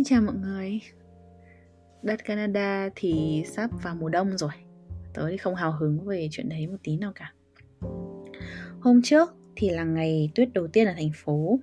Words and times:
Xin 0.00 0.04
chào 0.04 0.22
mọi 0.22 0.34
người. 0.34 0.80
Đất 2.02 2.24
Canada 2.24 2.88
thì 2.96 3.42
sắp 3.46 3.70
vào 3.82 3.94
mùa 3.94 4.08
đông 4.08 4.38
rồi. 4.38 4.50
Tớ 5.14 5.30
thì 5.30 5.36
không 5.36 5.54
hào 5.54 5.72
hứng 5.72 6.04
về 6.04 6.28
chuyện 6.30 6.48
đấy 6.48 6.66
một 6.66 6.76
tí 6.82 6.96
nào 6.96 7.12
cả. 7.14 7.32
Hôm 8.80 9.02
trước 9.02 9.34
thì 9.56 9.70
là 9.70 9.84
ngày 9.84 10.30
tuyết 10.34 10.52
đầu 10.52 10.66
tiên 10.66 10.86
ở 10.86 10.92
thành 10.96 11.10
phố. 11.14 11.58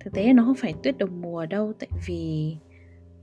Thực 0.00 0.12
tế 0.12 0.32
nó 0.32 0.44
không 0.44 0.54
phải 0.54 0.74
tuyết 0.82 0.98
đầu 0.98 1.08
mùa 1.08 1.46
đâu, 1.46 1.72
Tại 1.78 1.88
vì 2.06 2.56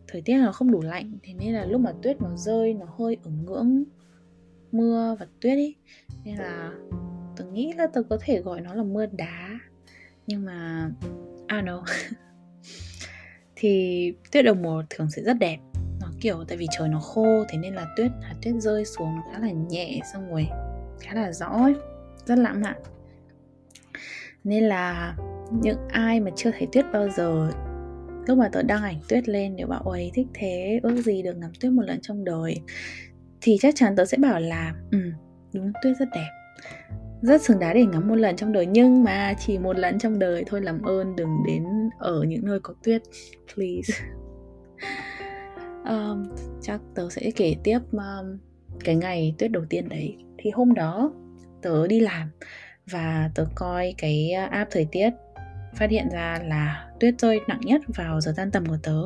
thời 0.08 0.22
tiết 0.22 0.38
nó 0.38 0.52
không 0.52 0.72
đủ 0.72 0.82
lạnh, 0.82 1.18
Thế 1.24 1.34
nên 1.34 1.54
là 1.54 1.66
lúc 1.66 1.82
mà 1.82 1.94
tuyết 2.02 2.22
nó 2.22 2.36
rơi, 2.36 2.74
nó 2.74 2.86
hơi 2.98 3.18
ở 3.24 3.32
ngưỡng 3.32 3.84
mưa 4.72 5.16
và 5.20 5.28
tuyết 5.42 5.54
ấy 5.54 5.76
Nên 6.24 6.36
là 6.36 6.74
tớ 7.36 7.46
nghĩ 7.46 7.74
là 7.74 7.88
tớ 7.88 8.04
có 8.04 8.18
thể 8.22 8.42
gọi 8.42 8.62
nó 8.62 8.74
là 8.74 8.84
mưa 8.84 9.06
đá. 9.06 9.60
Nhưng 10.28 10.46
mà, 10.46 10.90
I 11.52 11.58
don't 11.58 11.66
know. 11.66 11.84
thì 13.60 14.14
tuyết 14.32 14.46
đầu 14.46 14.56
mùa 14.56 14.84
thường 14.90 15.10
sẽ 15.10 15.22
rất 15.22 15.34
đẹp. 15.40 15.58
Nó 16.02 16.08
kiểu, 16.22 16.44
tại 16.48 16.58
vì 16.58 16.68
trời 16.72 16.90
nó 16.90 17.00
khô, 17.00 17.44
thế 17.50 17.58
nên 17.58 17.74
là 17.74 17.88
tuyết 17.98 18.12
hạt 18.22 18.36
tuyết 18.42 18.56
rơi 18.60 18.86
xuống 18.86 19.16
nó 19.16 19.22
khá 19.34 19.40
là 19.40 19.52
nhẹ, 19.52 20.00
xong 20.14 20.30
rồi 20.32 20.48
khá 21.00 21.14
là 21.14 21.32
rõ 21.32 21.46
ấy. 21.46 21.76
rất 22.26 22.40
lãng 22.40 22.62
mạn. 22.62 22.78
Nên 24.44 24.64
là 24.64 25.16
những 25.52 25.78
ai 25.90 26.20
mà 26.20 26.32
chưa 26.36 26.52
thấy 26.52 26.68
tuyết 26.72 26.86
bao 26.94 27.10
giờ, 27.10 27.52
lúc 28.28 28.38
mà 28.38 28.50
tớ 28.52 28.62
đăng 28.62 28.84
ảnh 28.84 29.00
tuyết 29.10 29.30
lên, 29.30 29.56
nếu 29.56 29.68
bảo 29.68 29.82
ấy 29.82 30.12
thích 30.14 30.28
thế, 30.34 30.80
ước 30.84 31.02
gì 31.02 31.22
được 31.22 31.34
ngắm 31.38 31.52
tuyết 31.60 31.72
một 31.72 31.84
lần 31.86 32.00
trong 32.02 32.26
đời, 32.26 32.56
thì 33.42 33.58
chắc 33.62 33.76
chắn 33.78 33.96
tớ 33.96 34.06
sẽ 34.06 34.18
bảo 34.18 34.40
là 34.40 34.74
ừ 34.92 35.00
đúng, 35.54 35.72
tuyết 35.84 35.98
rất 36.00 36.10
đẹp 36.16 36.30
rất 37.22 37.42
xứng 37.42 37.60
đáng 37.60 37.74
để 37.76 37.86
ngắm 37.86 38.08
một 38.08 38.16
lần 38.16 38.36
trong 38.36 38.52
đời. 38.52 38.66
Nhưng 38.66 39.04
mà 39.04 39.34
chỉ 39.40 39.58
một 39.58 39.78
lần 39.78 40.00
trong 40.00 40.20
đời 40.20 40.44
thôi 40.48 40.62
làm 40.62 40.82
ơn 40.82 41.16
đừng 41.16 41.44
đến 41.48 41.64
ở 42.00 42.24
những 42.28 42.46
nơi 42.46 42.60
có 42.64 42.74
tuyết 42.84 43.02
please. 43.56 43.94
Um, 45.86 46.28
chắc 46.62 46.82
tớ 46.96 47.10
sẽ 47.10 47.32
kể 47.36 47.56
tiếp 47.64 47.80
um, 47.92 48.38
cái 48.84 48.96
ngày 48.96 49.36
tuyết 49.38 49.52
đầu 49.52 49.64
tiên 49.70 49.90
đấy. 49.90 50.18
Thì 50.38 50.50
hôm 50.50 50.74
đó 50.74 51.14
tớ 51.62 51.88
đi 51.88 52.00
làm 52.00 52.30
và 52.92 53.32
tớ 53.36 53.46
coi 53.56 53.94
cái 53.98 54.32
app 54.32 54.72
thời 54.72 54.88
tiết 54.92 55.10
phát 55.74 55.90
hiện 55.90 56.08
ra 56.14 56.40
là 56.46 56.90
tuyết 57.00 57.20
rơi 57.20 57.40
nặng 57.48 57.60
nhất 57.64 57.82
vào 57.88 58.22
giờ 58.22 58.34
tan 58.38 58.52
tầm 58.52 58.66
của 58.66 58.78
tớ. 58.84 59.02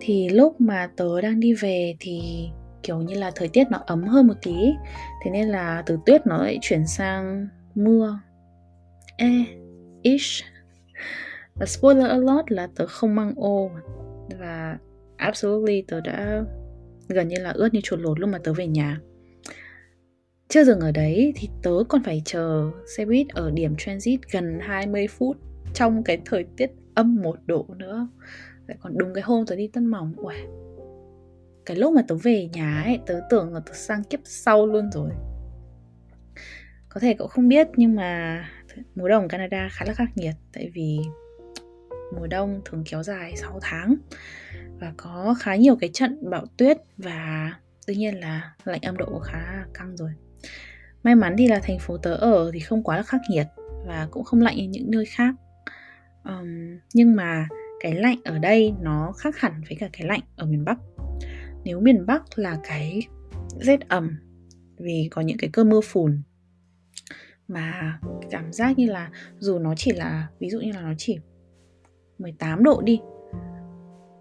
Thì 0.00 0.28
lúc 0.28 0.60
mà 0.60 0.90
tớ 0.96 1.20
đang 1.20 1.40
đi 1.40 1.54
về 1.54 1.96
thì 2.00 2.48
kiểu 2.84 2.98
như 2.98 3.14
là 3.14 3.30
thời 3.34 3.48
tiết 3.48 3.64
nó 3.70 3.78
ấm 3.86 4.04
hơn 4.04 4.26
một 4.26 4.34
tí. 4.42 4.72
Thế 5.24 5.30
nên 5.30 5.48
là 5.48 5.82
từ 5.86 5.98
tuyết 6.06 6.26
nó 6.26 6.42
lại 6.42 6.58
chuyển 6.60 6.86
sang 6.86 7.48
mưa. 7.74 8.18
E 9.16 9.28
ish. 10.02 10.44
Và 11.54 11.66
spoiler 11.66 12.06
alert 12.06 12.44
là 12.48 12.68
tớ 12.76 12.86
không 12.86 13.14
mang 13.14 13.34
ô. 13.36 13.70
Và 14.38 14.78
absolutely 15.16 15.82
tớ 15.82 16.00
đã 16.00 16.44
gần 17.08 17.28
như 17.28 17.36
là 17.40 17.50
ướt 17.50 17.74
như 17.74 17.80
chuột 17.82 18.00
lột 18.00 18.20
lúc 18.20 18.30
mà 18.30 18.38
tớ 18.38 18.52
về 18.52 18.66
nhà. 18.66 19.00
Chưa 20.48 20.64
dừng 20.64 20.80
ở 20.80 20.92
đấy 20.92 21.32
thì 21.36 21.48
tớ 21.62 21.70
còn 21.88 22.02
phải 22.02 22.22
chờ 22.24 22.70
xe 22.96 23.04
buýt 23.04 23.28
ở 23.28 23.50
điểm 23.50 23.74
transit 23.78 24.20
gần 24.32 24.58
20 24.62 25.06
phút 25.08 25.36
trong 25.74 26.04
cái 26.04 26.22
thời 26.24 26.44
tiết 26.56 26.70
âm 26.94 27.16
một 27.22 27.36
độ 27.46 27.66
nữa. 27.76 28.08
Lại 28.66 28.76
còn 28.80 28.98
đúng 28.98 29.14
cái 29.14 29.22
hôm 29.22 29.46
tớ 29.46 29.56
đi 29.56 29.68
tân 29.68 29.86
mỏng. 29.86 30.12
Uầy, 30.16 30.38
cái 31.66 31.76
lúc 31.76 31.94
mà 31.94 32.02
tớ 32.08 32.14
về 32.14 32.48
nhà 32.52 32.82
ấy 32.84 33.00
tớ 33.06 33.20
tưởng 33.30 33.54
là 33.54 33.60
tớ 33.66 33.72
sang 33.74 34.04
kiếp 34.04 34.20
sau 34.24 34.66
luôn 34.66 34.90
rồi. 34.92 35.10
Có 36.88 37.00
thể 37.00 37.14
cậu 37.18 37.28
không 37.28 37.48
biết 37.48 37.68
nhưng 37.76 37.96
mà 37.96 38.44
mùa 38.94 39.08
đông 39.08 39.22
ở 39.22 39.28
Canada 39.28 39.68
khá 39.72 39.84
là 39.84 39.92
khắc 39.92 40.08
nghiệt. 40.16 40.34
Tại 40.52 40.70
vì 40.74 40.98
mùa 42.16 42.26
đông 42.26 42.60
thường 42.64 42.84
kéo 42.90 43.02
dài 43.02 43.36
6 43.36 43.58
tháng 43.62 43.96
và 44.80 44.92
có 44.96 45.34
khá 45.38 45.56
nhiều 45.56 45.76
cái 45.80 45.90
trận 45.92 46.30
bão 46.30 46.46
tuyết 46.56 46.76
và 46.96 47.52
tuy 47.86 47.94
nhiên 47.94 48.20
là 48.20 48.54
lạnh 48.64 48.80
âm 48.82 48.96
độ 48.96 49.18
khá 49.18 49.64
căng 49.74 49.96
rồi. 49.96 50.10
May 51.02 51.14
mắn 51.14 51.34
thì 51.38 51.48
là 51.48 51.60
thành 51.62 51.78
phố 51.78 51.96
tớ 51.96 52.14
ở 52.14 52.50
thì 52.54 52.60
không 52.60 52.82
quá 52.82 52.96
là 52.96 53.02
khắc 53.02 53.20
nghiệt 53.30 53.46
và 53.86 54.08
cũng 54.10 54.24
không 54.24 54.40
lạnh 54.40 54.56
như 54.56 54.68
những 54.68 54.90
nơi 54.90 55.04
khác. 55.04 55.34
Um, 56.24 56.78
nhưng 56.94 57.16
mà 57.16 57.48
cái 57.80 57.94
lạnh 57.94 58.18
ở 58.24 58.38
đây 58.38 58.74
nó 58.80 59.12
khác 59.18 59.38
hẳn 59.38 59.62
với 59.68 59.76
cả 59.80 59.88
cái 59.92 60.06
lạnh 60.06 60.20
ở 60.36 60.46
miền 60.46 60.64
bắc 60.64 60.78
nếu 61.64 61.80
miền 61.80 62.06
Bắc 62.06 62.38
là 62.38 62.58
cái 62.64 63.02
rét 63.60 63.88
ẩm 63.88 64.16
vì 64.78 65.08
có 65.10 65.22
những 65.22 65.38
cái 65.38 65.50
cơn 65.52 65.70
mưa 65.70 65.80
phùn 65.80 66.22
mà 67.48 67.98
cảm 68.30 68.52
giác 68.52 68.78
như 68.78 68.86
là 68.86 69.10
dù 69.38 69.58
nó 69.58 69.74
chỉ 69.76 69.92
là 69.92 70.28
ví 70.38 70.50
dụ 70.50 70.60
như 70.60 70.72
là 70.72 70.80
nó 70.80 70.92
chỉ 70.98 71.18
18 72.18 72.62
độ 72.64 72.80
đi 72.80 73.00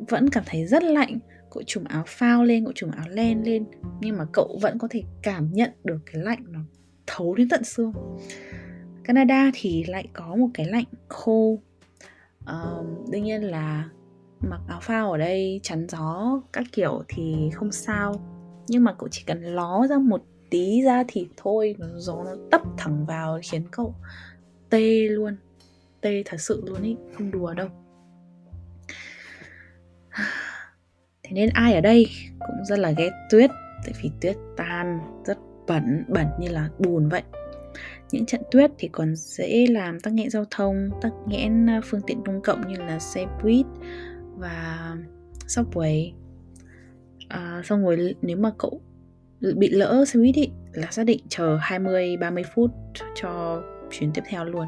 vẫn 0.09 0.29
cảm 0.29 0.43
thấy 0.47 0.65
rất 0.65 0.83
lạnh 0.83 1.19
cậu 1.51 1.63
trùm 1.63 1.83
áo 1.83 2.03
phao 2.07 2.43
lên 2.43 2.65
cậu 2.65 2.73
trùm 2.75 2.91
áo 2.91 3.05
len 3.09 3.43
lên 3.43 3.65
nhưng 4.01 4.17
mà 4.17 4.25
cậu 4.33 4.59
vẫn 4.61 4.77
có 4.77 4.87
thể 4.91 5.03
cảm 5.21 5.53
nhận 5.53 5.71
được 5.83 5.99
cái 6.05 6.23
lạnh 6.23 6.45
nó 6.49 6.59
thấu 7.07 7.35
đến 7.35 7.49
tận 7.49 7.63
xương. 7.63 7.93
Canada 9.03 9.51
thì 9.53 9.83
lại 9.83 10.07
có 10.13 10.35
một 10.35 10.47
cái 10.53 10.65
lạnh 10.65 10.85
khô. 11.07 11.59
Um, 12.47 13.11
đương 13.11 13.23
nhiên 13.23 13.41
là 13.41 13.89
mặc 14.49 14.61
áo 14.67 14.79
phao 14.81 15.11
ở 15.11 15.17
đây, 15.17 15.59
chắn 15.63 15.87
gió 15.89 16.41
các 16.53 16.63
kiểu 16.71 17.03
thì 17.07 17.49
không 17.53 17.71
sao. 17.71 18.13
Nhưng 18.67 18.83
mà 18.83 18.93
cậu 18.93 19.09
chỉ 19.11 19.23
cần 19.27 19.43
ló 19.43 19.87
ra 19.89 19.97
một 19.97 20.21
tí 20.49 20.81
ra 20.81 21.03
thì 21.07 21.27
thôi, 21.37 21.75
nó 21.79 21.87
gió 21.95 22.23
nó 22.25 22.35
tấp 22.51 22.61
thẳng 22.77 23.05
vào 23.05 23.39
khiến 23.43 23.63
cậu 23.71 23.95
tê 24.69 25.07
luôn. 25.07 25.35
Tê 26.01 26.23
thật 26.25 26.37
sự 26.41 26.63
luôn 26.65 26.83
ý, 26.83 26.95
không 27.17 27.31
đùa 27.31 27.53
đâu. 27.53 27.67
Thế 31.23 31.31
nên 31.31 31.49
ai 31.53 31.73
ở 31.73 31.81
đây 31.81 32.07
cũng 32.39 32.65
rất 32.65 32.79
là 32.79 32.91
ghét 32.91 33.11
tuyết, 33.31 33.49
tại 33.83 33.93
vì 34.03 34.11
tuyết 34.21 34.35
tan 34.57 34.99
rất 35.25 35.37
bẩn 35.67 36.03
bẩn 36.07 36.27
như 36.39 36.49
là 36.49 36.69
bùn 36.79 37.09
vậy. 37.09 37.23
Những 38.11 38.25
trận 38.25 38.41
tuyết 38.51 38.71
thì 38.77 38.89
còn 38.91 39.15
dễ 39.15 39.67
làm 39.67 39.99
tắc 39.99 40.13
nghẽn 40.13 40.29
giao 40.29 40.45
thông, 40.51 40.89
tắc 41.01 41.11
nghẽn 41.27 41.69
à, 41.69 41.81
phương 41.83 42.01
tiện 42.07 42.23
công 42.25 42.41
cộng 42.41 42.67
như 42.67 42.75
là 42.75 42.99
xe 42.99 43.25
buýt 43.43 43.65
và 44.43 44.97
subway 45.47 46.11
à, 47.27 47.61
xong 47.65 47.85
rồi 47.85 48.15
nếu 48.21 48.37
mà 48.37 48.51
cậu 48.57 48.81
bị 49.55 49.69
lỡ 49.69 50.05
xe 50.07 50.19
buýt 50.19 50.35
ý, 50.35 50.49
là 50.73 50.87
xác 50.91 51.03
định 51.03 51.19
chờ 51.29 51.57
20 51.61 52.17
30 52.17 52.43
phút 52.55 52.71
cho 53.15 53.63
chuyến 53.91 54.11
tiếp 54.13 54.21
theo 54.27 54.45
luôn. 54.45 54.67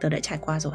Tớ 0.00 0.08
đã 0.08 0.18
trải 0.22 0.38
qua 0.40 0.60
rồi. 0.60 0.74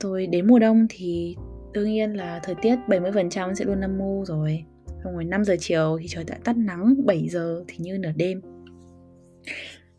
Tôi 0.00 0.26
đến 0.26 0.46
mùa 0.46 0.58
đông 0.58 0.86
thì 0.90 1.36
đương 1.72 1.90
nhiên 1.90 2.12
là 2.12 2.40
thời 2.42 2.54
tiết 2.62 2.76
70% 2.86 3.54
sẽ 3.54 3.64
luôn 3.64 3.80
âm 3.80 3.98
mưu 3.98 4.24
rồi. 4.24 4.64
Xong 5.04 5.14
rồi 5.14 5.24
5 5.24 5.44
giờ 5.44 5.56
chiều 5.60 5.98
thì 6.00 6.08
trời 6.08 6.24
đã 6.24 6.38
tắt 6.44 6.56
nắng, 6.56 7.06
7 7.06 7.28
giờ 7.28 7.64
thì 7.68 7.76
như 7.78 7.98
nửa 7.98 8.12
đêm. 8.16 8.40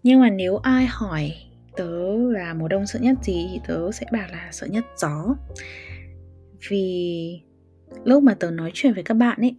Nhưng 0.03 0.19
mà 0.19 0.29
nếu 0.29 0.57
ai 0.57 0.85
hỏi 0.85 1.33
tớ 1.77 2.17
là 2.31 2.53
mùa 2.53 2.67
đông 2.67 2.87
sợ 2.87 2.99
nhất 2.99 3.17
gì 3.23 3.47
thì 3.51 3.59
tớ 3.67 3.91
sẽ 3.91 4.05
bảo 4.11 4.27
là 4.31 4.49
sợ 4.51 4.67
nhất 4.67 4.85
gió 4.97 5.35
vì 6.69 7.41
lúc 8.03 8.23
mà 8.23 8.33
tớ 8.33 8.51
nói 8.51 8.71
chuyện 8.73 8.93
với 8.93 9.03
các 9.03 9.13
bạn 9.13 9.37
ấy, 9.41 9.55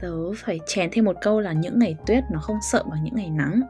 tớ 0.00 0.32
phải 0.36 0.60
chèn 0.66 0.90
thêm 0.92 1.04
một 1.04 1.16
câu 1.20 1.40
là 1.40 1.52
những 1.52 1.78
ngày 1.78 1.96
tuyết 2.06 2.24
nó 2.32 2.40
không 2.40 2.56
sợ 2.72 2.84
bằng 2.90 3.04
những 3.04 3.14
ngày 3.14 3.30
nắng. 3.30 3.60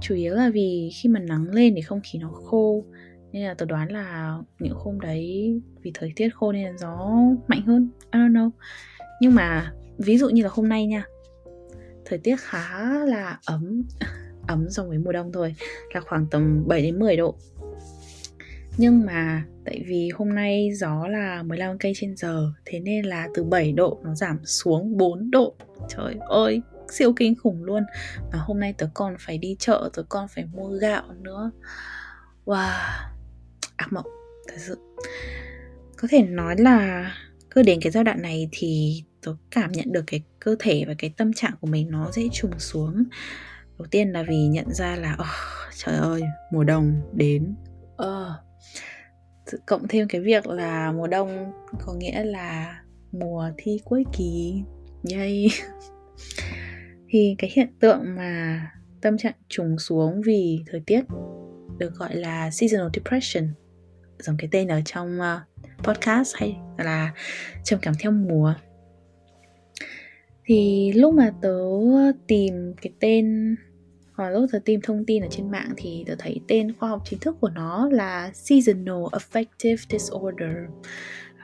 Chủ 0.00 0.14
yếu 0.14 0.34
là 0.34 0.50
vì 0.50 0.90
khi 0.94 1.08
mà 1.08 1.20
nắng 1.20 1.48
lên 1.48 1.72
thì 1.76 1.82
không 1.82 2.00
khí 2.04 2.18
nó 2.18 2.28
khô, 2.28 2.84
nên 3.32 3.42
là 3.42 3.54
tớ 3.54 3.66
đoán 3.66 3.92
là 3.92 4.38
những 4.58 4.74
hôm 4.76 5.00
đấy 5.00 5.54
vì 5.82 5.90
thời 5.94 6.12
tiết 6.16 6.28
khô 6.34 6.52
nên 6.52 6.64
là 6.64 6.72
gió 6.78 7.10
mạnh 7.46 7.62
hơn, 7.66 7.88
I 8.12 8.20
don't 8.20 8.32
know. 8.32 8.50
Nhưng 9.20 9.34
mà 9.34 9.72
ví 9.98 10.18
dụ 10.18 10.28
như 10.28 10.42
là 10.42 10.48
hôm 10.52 10.68
nay 10.68 10.86
nha, 10.86 11.04
thời 12.04 12.18
tiết 12.18 12.36
khá 12.40 12.82
là 13.04 13.38
ấm 13.46 13.82
ấm 14.48 14.70
so 14.70 14.84
với 14.84 14.98
mùa 14.98 15.12
đông 15.12 15.32
thôi, 15.32 15.54
là 15.94 16.00
khoảng 16.00 16.26
tầm 16.30 16.64
7 16.66 16.82
đến 16.82 16.98
10 16.98 17.16
độ 17.16 17.34
nhưng 18.76 19.06
mà 19.06 19.44
tại 19.64 19.82
vì 19.86 20.08
hôm 20.14 20.34
nay 20.34 20.70
gió 20.74 21.06
là 21.08 21.42
15 21.42 21.78
cây 21.78 21.92
trên 21.96 22.16
giờ 22.16 22.52
thế 22.64 22.80
nên 22.80 23.04
là 23.04 23.28
từ 23.34 23.44
7 23.44 23.72
độ 23.72 24.00
nó 24.04 24.14
giảm 24.14 24.38
xuống 24.44 24.96
4 24.96 25.30
độ. 25.30 25.54
Trời 25.88 26.14
ơi 26.28 26.62
siêu 26.90 27.12
kinh 27.16 27.34
khủng 27.34 27.64
luôn. 27.64 27.82
Và 28.32 28.38
hôm 28.38 28.60
nay 28.60 28.74
tớ 28.78 28.88
còn 28.94 29.16
phải 29.18 29.38
đi 29.38 29.56
chợ 29.58 29.90
tớ 29.94 30.02
còn 30.08 30.28
phải 30.28 30.44
mua 30.52 30.68
gạo 30.68 31.02
nữa. 31.22 31.50
Wow 32.44 33.12
ác 33.76 33.92
mộng 33.92 34.06
thật 34.48 34.56
sự. 34.58 34.78
Có 35.96 36.08
thể 36.10 36.22
nói 36.22 36.56
là 36.58 37.10
cứ 37.50 37.62
đến 37.62 37.80
cái 37.82 37.90
giai 37.90 38.04
đoạn 38.04 38.22
này 38.22 38.48
thì 38.52 39.02
tớ 39.22 39.36
cảm 39.50 39.72
nhận 39.72 39.92
được 39.92 40.04
cái 40.06 40.22
cơ 40.40 40.56
thể 40.58 40.84
và 40.88 40.94
cái 40.98 41.14
tâm 41.16 41.32
trạng 41.32 41.54
của 41.60 41.66
mình 41.66 41.90
nó 41.90 42.10
dễ 42.12 42.28
trùng 42.32 42.58
xuống. 42.58 43.04
Đầu 43.78 43.86
tiên 43.90 44.10
là 44.12 44.22
vì 44.22 44.46
nhận 44.46 44.74
ra 44.74 44.96
là 44.96 45.16
oh, 45.20 45.74
trời 45.76 45.96
ơi 45.96 46.22
mùa 46.52 46.64
đông 46.64 47.00
đến. 47.12 47.54
Uh, 48.02 48.51
cộng 49.66 49.88
thêm 49.88 50.08
cái 50.08 50.20
việc 50.20 50.46
là 50.46 50.92
mùa 50.92 51.06
đông 51.06 51.52
có 51.86 51.94
nghĩa 51.94 52.24
là 52.24 52.80
mùa 53.12 53.50
thi 53.56 53.80
cuối 53.84 54.04
kỳ. 54.12 54.62
Yay. 55.10 55.48
Thì 57.08 57.34
cái 57.38 57.50
hiện 57.54 57.68
tượng 57.80 58.16
mà 58.16 58.60
tâm 59.00 59.18
trạng 59.18 59.34
trùng 59.48 59.78
xuống 59.78 60.22
vì 60.24 60.64
thời 60.70 60.82
tiết 60.86 61.04
được 61.78 61.94
gọi 61.94 62.16
là 62.16 62.50
seasonal 62.50 62.88
depression, 62.94 63.48
giống 64.18 64.36
cái 64.38 64.48
tên 64.52 64.68
ở 64.68 64.80
trong 64.84 65.20
ờ, 65.20 65.40
podcast 65.78 66.36
hay 66.36 66.56
là 66.78 67.12
trầm 67.64 67.78
cảm 67.82 67.94
theo 68.00 68.12
mùa. 68.12 68.54
Thì 70.44 70.92
lúc 70.92 71.14
mà 71.14 71.32
tớ 71.42 71.58
tìm 72.26 72.74
cái 72.82 72.92
tên 73.00 73.56
hoặc 74.14 74.30
lúc 74.30 74.50
tớ 74.52 74.58
tìm 74.64 74.80
thông 74.80 75.04
tin 75.04 75.22
ở 75.22 75.28
trên 75.30 75.50
mạng 75.50 75.72
thì 75.76 76.04
tớ 76.06 76.14
thấy 76.18 76.40
tên 76.48 76.72
khoa 76.72 76.88
học 76.88 77.02
chính 77.04 77.18
thức 77.18 77.36
của 77.40 77.48
nó 77.48 77.88
là 77.92 78.30
seasonal 78.34 79.04
affective 79.04 79.76
disorder. 79.90 80.56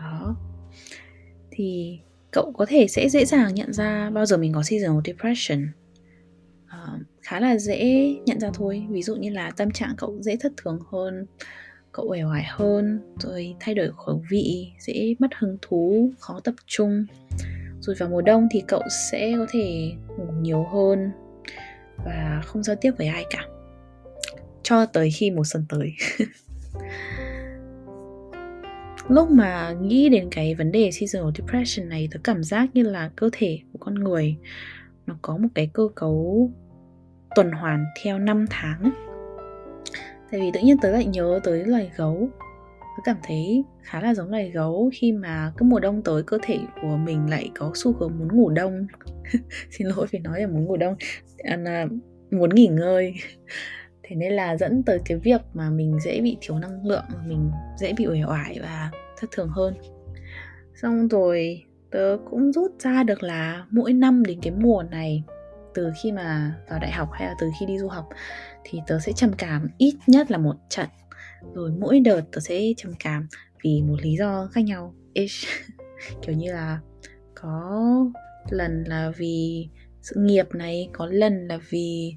Đó. 0.00 0.37
Thì 1.50 1.99
cậu 2.31 2.53
có 2.53 2.67
thể 2.69 2.88
sẽ 2.88 3.09
dễ 3.09 3.25
dàng 3.25 3.55
nhận 3.55 3.73
ra 3.73 4.11
bao 4.11 4.26
giờ 4.26 4.37
mình 4.37 4.53
có 4.53 4.62
seasonal 4.62 5.00
depression. 5.05 5.69
Uh, 6.65 7.00
khá 7.23 7.41
là 7.41 7.59
dễ 7.59 8.15
nhận 8.26 8.41
ra 8.41 8.50
thôi. 8.55 8.87
Ví 8.91 9.03
dụ 9.03 9.17
như 9.17 9.31
là 9.31 9.50
tâm 9.50 9.71
trạng 9.71 9.94
cậu 9.97 10.23
dễ 10.23 10.37
thất 10.37 10.53
thường 10.56 10.79
hơn 10.93 11.26
cậu 11.93 12.06
uể 12.11 12.23
oải 12.23 12.44
hơn 12.49 13.00
rồi 13.21 13.55
thay 13.61 13.75
đổi 13.75 13.93
khẩu 13.97 14.23
vị 14.31 14.73
dễ 14.81 15.14
mất 15.19 15.31
hứng 15.38 15.59
thú 15.62 16.11
khó 16.19 16.41
tập 16.44 16.55
trung. 16.67 17.06
Rồi 17.81 17.97
vào 17.99 18.09
mùa 18.09 18.23
đông 18.23 18.49
thì 18.50 18.62
cậu 18.69 18.82
sẽ 19.11 19.35
có 19.38 19.47
thể 19.50 19.93
ngủ 20.19 20.26
nhiều 20.41 20.67
hơn 20.73 21.11
và 22.05 22.43
không 22.45 22.62
giao 22.62 22.77
tiếp 22.81 22.93
với 22.99 23.06
ai 23.06 23.27
cả. 23.31 23.45
Cho 24.62 24.87
tới 24.87 25.11
khi 25.11 25.31
mùa 25.31 25.45
xuân 25.45 25.65
tới. 25.69 25.93
Lúc 29.09 29.31
mà 29.31 29.73
nghĩ 29.83 30.09
đến 30.09 30.29
cái 30.31 30.55
vấn 30.55 30.73
đề 30.73 30.91
seasonal 30.91 31.31
depression 31.39 31.89
này, 31.89 32.09
tớ 32.12 32.19
cảm 32.25 32.43
giác 32.45 32.69
như 32.75 32.83
là 32.83 33.11
cơ 33.17 33.31
thể 33.33 33.59
của 33.73 33.79
con 33.79 33.95
người, 33.95 34.37
nó 35.06 35.15
có 35.23 35.37
một 35.37 35.49
cái 35.55 35.71
cơ 35.73 35.89
cấu 35.95 36.50
tuần 37.35 37.50
hoàn 37.50 37.85
theo 38.03 38.19
năm 38.19 38.47
tháng. 38.50 38.91
Tại 40.31 40.41
vì 40.41 40.50
tự 40.55 40.61
nhiên 40.61 40.77
tớ 40.83 40.91
lại 40.91 41.05
nhớ 41.05 41.41
tới 41.45 41.65
loài 41.65 41.91
gấu 41.97 42.29
tôi 42.99 43.03
cảm 43.15 43.17
thấy 43.23 43.65
khá 43.83 44.00
là 44.00 44.15
giống 44.15 44.31
loài 44.31 44.50
gấu 44.50 44.91
khi 44.95 45.12
mà 45.12 45.53
cứ 45.56 45.65
mùa 45.65 45.81
đông 45.81 46.03
tới 46.03 46.23
cơ 46.23 46.39
thể 46.43 46.59
của 46.83 46.97
mình 46.97 47.31
lại 47.31 47.50
có 47.59 47.73
xu 47.75 47.93
hướng 47.93 48.19
muốn 48.19 48.29
ngủ 48.37 48.50
đông. 48.50 48.87
Xin 49.71 49.87
lỗi 49.87 50.06
phải 50.12 50.21
nói 50.21 50.41
là 50.41 50.47
muốn 50.47 50.65
ngủ 50.65 50.77
đông 50.77 50.95
à, 51.39 51.87
muốn 52.31 52.50
nghỉ 52.55 52.67
ngơi. 52.67 53.15
Thế 54.03 54.17
nên 54.17 54.33
là 54.33 54.56
dẫn 54.56 54.83
tới 54.83 54.99
cái 55.05 55.19
việc 55.19 55.41
mà 55.55 55.71
mình 55.71 55.99
dễ 56.05 56.21
bị 56.21 56.37
thiếu 56.41 56.59
năng 56.59 56.87
lượng 56.87 57.05
mình 57.27 57.50
dễ 57.79 57.93
bị 57.93 58.06
uể 58.06 58.23
oải 58.29 58.59
và 58.62 58.91
thất 59.21 59.31
thường 59.33 59.49
hơn. 59.49 59.75
Xong 60.75 61.09
rồi 61.09 61.65
tớ 61.91 62.17
cũng 62.31 62.53
rút 62.53 62.73
ra 62.79 63.03
được 63.03 63.23
là 63.23 63.67
mỗi 63.71 63.93
năm 63.93 64.25
đến 64.25 64.39
cái 64.43 64.53
mùa 64.53 64.83
này 64.91 65.23
từ 65.75 65.93
khi 66.03 66.12
mà 66.12 66.55
vào 66.71 66.79
đại 66.79 66.93
học 66.93 67.09
hay 67.12 67.29
là 67.29 67.35
từ 67.41 67.50
khi 67.61 67.67
đi 67.67 67.79
du 67.79 67.89
học 67.89 68.09
thì 68.65 68.81
tớ 68.87 68.99
sẽ 68.99 69.12
trầm 69.12 69.31
cảm 69.39 69.69
ít 69.79 69.95
nhất 70.06 70.31
là 70.31 70.39
một 70.39 70.56
trận 70.69 70.87
rồi 71.55 71.73
mỗi 71.81 72.00
đợt 72.00 72.20
tớ 72.32 72.40
sẽ 72.40 72.62
trầm 72.76 72.93
cảm 72.99 73.29
vì 73.64 73.82
một 73.82 73.96
lý 74.02 74.17
do 74.17 74.49
khác 74.52 74.61
nhau. 74.61 74.94
Ish. 75.12 75.49
Kiểu 76.23 76.35
như 76.35 76.52
là 76.52 76.81
có 77.35 77.85
lần 78.50 78.85
là 78.87 79.12
vì 79.17 79.69
sự 80.02 80.17
nghiệp 80.19 80.55
này 80.55 80.88
có 80.93 81.06
lần 81.06 81.49
là 81.49 81.58
vì 81.70 82.14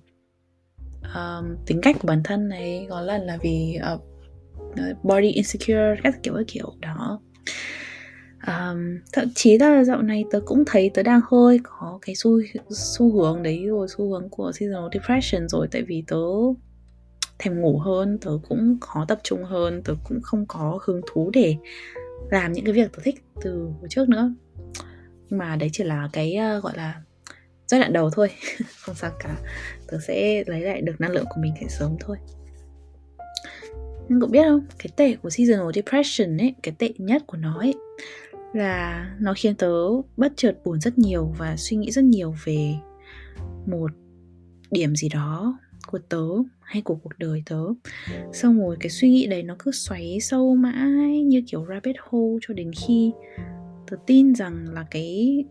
um, 1.16 1.56
tính 1.66 1.80
cách 1.82 1.96
của 2.00 2.08
bản 2.08 2.22
thân 2.24 2.50
này 2.50 2.88
có 2.90 3.02
lần 3.02 3.22
là 3.22 3.38
vì 3.42 3.78
uh, 3.94 4.02
body 5.04 5.32
insecure 5.32 5.96
các 6.04 6.24
kiểu 6.24 6.34
các 6.34 6.44
kiểu. 6.48 6.74
Đó. 6.80 7.22
Um, 8.48 9.00
thậm 9.14 9.28
chí 9.36 9.58
là 9.58 9.84
dạo 9.84 10.02
này 10.02 10.26
tớ 10.32 10.40
cũng 10.46 10.64
thấy 10.68 10.92
tớ 10.94 11.04
đang 11.04 11.22
hơi 11.32 11.60
có 11.64 12.00
cái 12.02 12.16
xu 12.16 12.32
xu 12.70 13.12
hướng 13.12 13.44
đấy 13.44 13.66
rồi 13.66 13.88
xu 13.98 14.12
hướng 14.12 14.30
của 14.30 14.52
seasonal 14.52 14.90
depression 14.94 15.50
rồi. 15.50 15.68
Tại 15.72 15.82
vì 15.82 16.04
tớ 16.08 16.18
thèm 17.42 17.62
ngủ 17.62 17.80
hơn 17.80 18.18
tớ 18.22 18.32
cũng 18.50 18.78
khó 18.82 19.06
tập 19.08 19.20
trung 19.24 19.44
hơn 19.44 19.82
tớ 19.84 19.94
cũng 20.04 20.22
không 20.22 20.46
có 20.46 20.80
hứng 20.84 21.02
thú 21.12 21.30
để 21.34 21.56
làm 22.30 22.54
những 22.54 22.66
cái 22.66 22.74
việc 22.74 22.92
tớ 22.94 23.00
thích 23.04 23.24
từ 23.42 23.70
trước 23.90 24.10
nữa. 24.10 24.34
Nhưng 25.30 25.38
mà 25.40 25.56
đấy 25.56 25.70
chỉ 25.74 25.84
là 25.84 26.10
cái 26.14 26.38
uh, 26.58 26.64
gọi 26.64 26.74
là 26.76 27.02
giai 27.68 27.80
đoạn 27.80 27.94
đầu 27.94 28.10
thôi 28.10 28.30
không 28.82 28.96
sao 28.96 29.12
cả. 29.20 29.36
Tớ 29.88 29.98
sẽ 30.08 30.44
lấy 30.48 30.62
lại 30.62 30.82
được 30.82 31.02
năng 31.02 31.12
lượng 31.12 31.26
của 31.30 31.42
mình 31.42 31.54
thể 31.60 31.68
sớm 31.70 31.96
thôi. 32.00 32.18
Nhưng 34.10 34.20
cậu 34.20 34.30
biết 34.30 34.44
không? 34.44 34.66
Cái 34.78 34.88
tệ 34.96 35.16
của 35.16 35.30
seasonal 35.30 35.72
depression 35.76 36.38
ấy 36.38 36.56
cái 36.64 36.76
tệ 36.80 36.90
nhất 36.98 37.24
của 37.28 37.38
nó 37.38 37.60
ấy 37.60 37.74
là 38.54 39.10
nó 39.20 39.34
khiến 39.38 39.56
tớ 39.56 39.74
bất 40.18 40.34
chợt 40.36 40.54
buồn 40.64 40.80
rất 40.82 40.98
nhiều 40.98 41.34
và 41.38 41.58
suy 41.58 41.78
nghĩ 41.78 41.92
rất 41.92 42.04
nhiều 42.04 42.36
về 42.44 42.76
một 43.66 43.92
điểm 44.72 44.96
gì 44.96 45.10
đó 45.10 45.58
của 45.88 46.00
tớ 46.10 46.28
hay 46.60 46.82
của 46.82 46.96
cuộc 46.96 47.18
đời 47.18 47.44
tớ. 47.46 47.64
Xong 48.34 48.60
rồi 48.60 48.78
cái 48.80 48.90
suy 48.90 49.10
nghĩ 49.10 49.28
đấy 49.28 49.44
nó 49.44 49.56
cứ 49.60 49.72
xoáy 49.72 50.20
sâu 50.22 50.56
mãi 50.56 51.24
như 51.24 51.44
kiểu 51.48 51.66
rabbit 51.70 51.96
hole 52.00 52.40
cho 52.42 52.54
đến 52.54 52.72
khi 52.74 53.12
tớ 53.88 53.98
tin 54.06 54.36
rằng 54.36 54.70
là 54.74 54.86
cái 54.92 55.46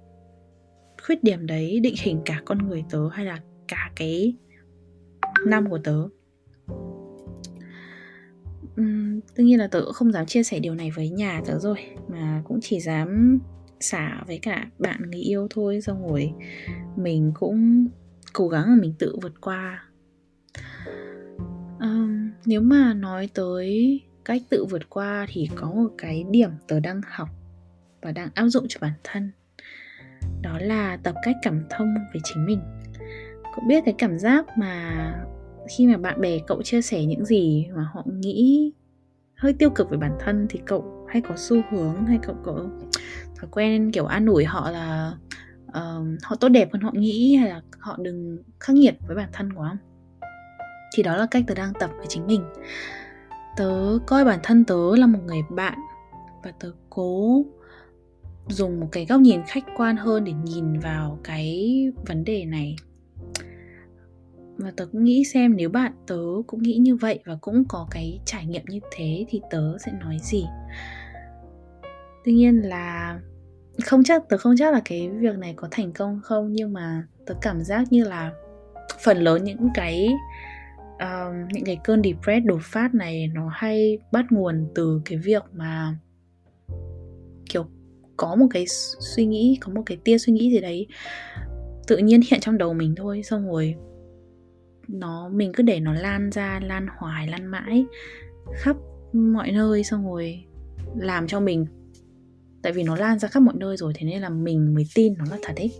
khuyết 1.06 1.24
điểm 1.24 1.46
đấy 1.46 1.80
định 1.80 1.94
hình 1.98 2.20
cả 2.24 2.42
con 2.44 2.58
người 2.58 2.84
tớ 2.90 3.08
hay 3.08 3.24
là 3.24 3.40
cả 3.68 3.92
cái 3.96 4.34
năm 5.46 5.70
của 5.70 5.78
tớ. 5.78 6.08
Uhm, 8.80 9.20
tất 9.34 9.42
nhiên 9.42 9.58
là 9.58 9.66
tớ 9.66 9.80
cũng 9.84 9.92
không 9.92 10.12
dám 10.12 10.26
chia 10.26 10.42
sẻ 10.42 10.58
điều 10.58 10.74
này 10.74 10.90
với 10.90 11.08
nhà 11.08 11.42
tớ 11.46 11.58
rồi 11.58 11.78
mà 12.08 12.42
cũng 12.44 12.58
chỉ 12.62 12.80
dám 12.80 13.38
xả 13.80 14.22
với 14.26 14.38
cả 14.38 14.70
bạn 14.78 15.02
người 15.10 15.20
yêu 15.20 15.46
thôi. 15.50 15.80
Xong 15.80 16.08
rồi 16.08 16.32
mình 16.96 17.32
cũng 17.34 17.88
cố 18.32 18.48
gắng 18.48 18.68
là 18.68 18.76
mình 18.80 18.94
tự 18.98 19.16
vượt 19.22 19.40
qua 19.40 19.89
um, 21.80 22.30
nếu 22.46 22.60
mà 22.60 22.94
nói 22.94 23.28
tới 23.34 24.00
cách 24.24 24.42
tự 24.50 24.64
vượt 24.70 24.90
qua 24.90 25.26
thì 25.28 25.48
có 25.54 25.70
một 25.70 25.90
cái 25.98 26.24
điểm 26.30 26.50
tớ 26.68 26.80
đang 26.80 27.00
học 27.10 27.28
và 28.02 28.12
đang 28.12 28.28
áp 28.34 28.48
dụng 28.48 28.66
cho 28.68 28.78
bản 28.80 28.92
thân. 29.04 29.30
Đó 30.42 30.58
là 30.60 30.96
tập 30.96 31.14
cách 31.22 31.36
cảm 31.42 31.62
thông 31.70 31.94
với 31.94 32.20
chính 32.24 32.46
mình. 32.46 32.60
Cậu 33.42 33.64
biết 33.68 33.82
cái 33.84 33.94
cảm 33.98 34.18
giác 34.18 34.58
mà 34.58 35.14
khi 35.68 35.86
mà 35.86 35.96
bạn 35.96 36.20
bè 36.20 36.38
cậu 36.46 36.62
chia 36.62 36.82
sẻ 36.82 37.04
những 37.04 37.24
gì 37.24 37.66
mà 37.74 37.88
họ 37.94 38.04
nghĩ 38.06 38.72
hơi 39.34 39.52
tiêu 39.52 39.70
cực 39.70 39.90
về 39.90 39.96
bản 39.96 40.16
thân 40.20 40.46
thì 40.50 40.60
cậu 40.66 41.06
hay 41.08 41.22
có 41.22 41.34
xu 41.36 41.62
hướng 41.70 42.06
hay 42.06 42.18
cậu 42.22 42.36
có 42.44 42.68
thói 43.36 43.50
quen 43.50 43.92
kiểu 43.92 44.06
an 44.06 44.26
ủi 44.26 44.44
họ 44.44 44.70
là 44.70 45.12
uh, 45.68 46.22
họ 46.22 46.36
tốt 46.40 46.48
đẹp 46.48 46.68
hơn 46.72 46.82
họ 46.82 46.90
nghĩ 46.94 47.36
hay 47.36 47.48
là 47.48 47.62
họ 47.78 47.96
đừng 48.00 48.38
khắc 48.60 48.76
nghiệt 48.76 48.94
với 49.06 49.16
bản 49.16 49.28
thân 49.32 49.52
của 49.52 49.66
không? 49.68 49.89
Thì 50.94 51.02
đó 51.02 51.16
là 51.16 51.26
cách 51.30 51.44
tớ 51.46 51.54
đang 51.54 51.72
tập 51.80 51.90
với 51.96 52.06
chính 52.08 52.26
mình. 52.26 52.44
Tớ 53.56 53.98
coi 54.06 54.24
bản 54.24 54.38
thân 54.42 54.64
tớ 54.64 54.96
là 54.96 55.06
một 55.06 55.18
người 55.26 55.42
bạn 55.50 55.78
và 56.42 56.52
tớ 56.60 56.72
cố 56.90 57.44
dùng 58.48 58.80
một 58.80 58.88
cái 58.92 59.06
góc 59.06 59.20
nhìn 59.20 59.40
khách 59.46 59.64
quan 59.76 59.96
hơn 59.96 60.24
để 60.24 60.32
nhìn 60.32 60.80
vào 60.80 61.18
cái 61.24 61.84
vấn 62.06 62.24
đề 62.24 62.44
này. 62.44 62.76
Và 64.58 64.72
tớ 64.76 64.86
cũng 64.92 65.04
nghĩ 65.04 65.24
xem 65.24 65.56
nếu 65.56 65.68
bạn 65.68 65.92
tớ 66.06 66.20
cũng 66.46 66.62
nghĩ 66.62 66.76
như 66.76 66.96
vậy 66.96 67.20
và 67.24 67.36
cũng 67.40 67.64
có 67.68 67.88
cái 67.90 68.20
trải 68.24 68.46
nghiệm 68.46 68.64
như 68.68 68.80
thế 68.90 69.24
thì 69.28 69.40
tớ 69.50 69.78
sẽ 69.78 69.92
nói 69.92 70.18
gì. 70.22 70.44
Tuy 72.24 72.32
nhiên 72.32 72.56
là 72.56 73.20
không 73.84 74.04
chắc, 74.04 74.28
tớ 74.28 74.38
không 74.38 74.54
chắc 74.58 74.72
là 74.72 74.80
cái 74.84 75.08
việc 75.08 75.38
này 75.38 75.54
có 75.56 75.68
thành 75.70 75.92
công 75.92 76.20
không, 76.22 76.52
nhưng 76.52 76.72
mà 76.72 77.06
tớ 77.26 77.34
cảm 77.42 77.62
giác 77.62 77.92
như 77.92 78.04
là 78.04 78.32
phần 79.04 79.18
lớn 79.18 79.44
những 79.44 79.68
cái 79.74 80.08
um, 81.00 81.48
những 81.52 81.64
cái 81.64 81.78
cơn 81.84 82.02
depressed 82.04 82.44
đột 82.44 82.62
phát 82.62 82.94
này 82.94 83.28
nó 83.34 83.48
hay 83.52 83.98
bắt 84.12 84.24
nguồn 84.30 84.68
từ 84.74 85.00
cái 85.04 85.18
việc 85.18 85.42
mà 85.52 85.96
kiểu 87.50 87.66
có 88.16 88.34
một 88.34 88.46
cái 88.50 88.64
suy 89.16 89.26
nghĩ 89.26 89.58
có 89.60 89.72
một 89.72 89.82
cái 89.86 89.98
tia 90.04 90.18
suy 90.18 90.32
nghĩ 90.32 90.50
gì 90.50 90.60
đấy 90.60 90.86
tự 91.86 91.96
nhiên 91.96 92.20
hiện 92.30 92.40
trong 92.40 92.58
đầu 92.58 92.74
mình 92.74 92.94
thôi 92.96 93.22
xong 93.24 93.50
rồi 93.50 93.74
nó 94.88 95.28
mình 95.28 95.52
cứ 95.54 95.62
để 95.62 95.80
nó 95.80 95.92
lan 95.92 96.30
ra 96.30 96.60
lan 96.62 96.86
hoài 96.98 97.28
lan 97.28 97.46
mãi 97.46 97.84
khắp 98.54 98.76
mọi 99.12 99.50
nơi 99.50 99.84
xong 99.84 100.06
rồi 100.06 100.44
làm 100.96 101.26
cho 101.26 101.40
mình. 101.40 101.66
Tại 102.62 102.72
vì 102.72 102.82
nó 102.82 102.96
lan 102.96 103.18
ra 103.18 103.28
khắp 103.28 103.40
mọi 103.40 103.54
nơi 103.58 103.76
rồi 103.76 103.92
thế 103.96 104.06
nên 104.06 104.22
là 104.22 104.28
mình 104.28 104.74
mới 104.74 104.86
tin 104.94 105.14
nó 105.18 105.24
là 105.30 105.36
thật 105.42 105.56
ấy. 105.56 105.72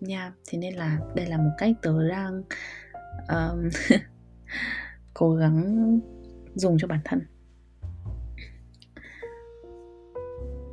Nha 0.00 0.22
yeah, 0.22 0.32
thế 0.48 0.58
nên 0.58 0.74
là 0.74 0.98
đây 1.14 1.26
là 1.26 1.36
một 1.36 1.50
cách 1.58 1.76
tớ 1.82 2.08
đang 2.08 2.42
um, 3.28 3.68
cố 5.14 5.34
gắng 5.34 6.00
dùng 6.54 6.76
cho 6.78 6.88
bản 6.88 7.00
thân. 7.04 7.20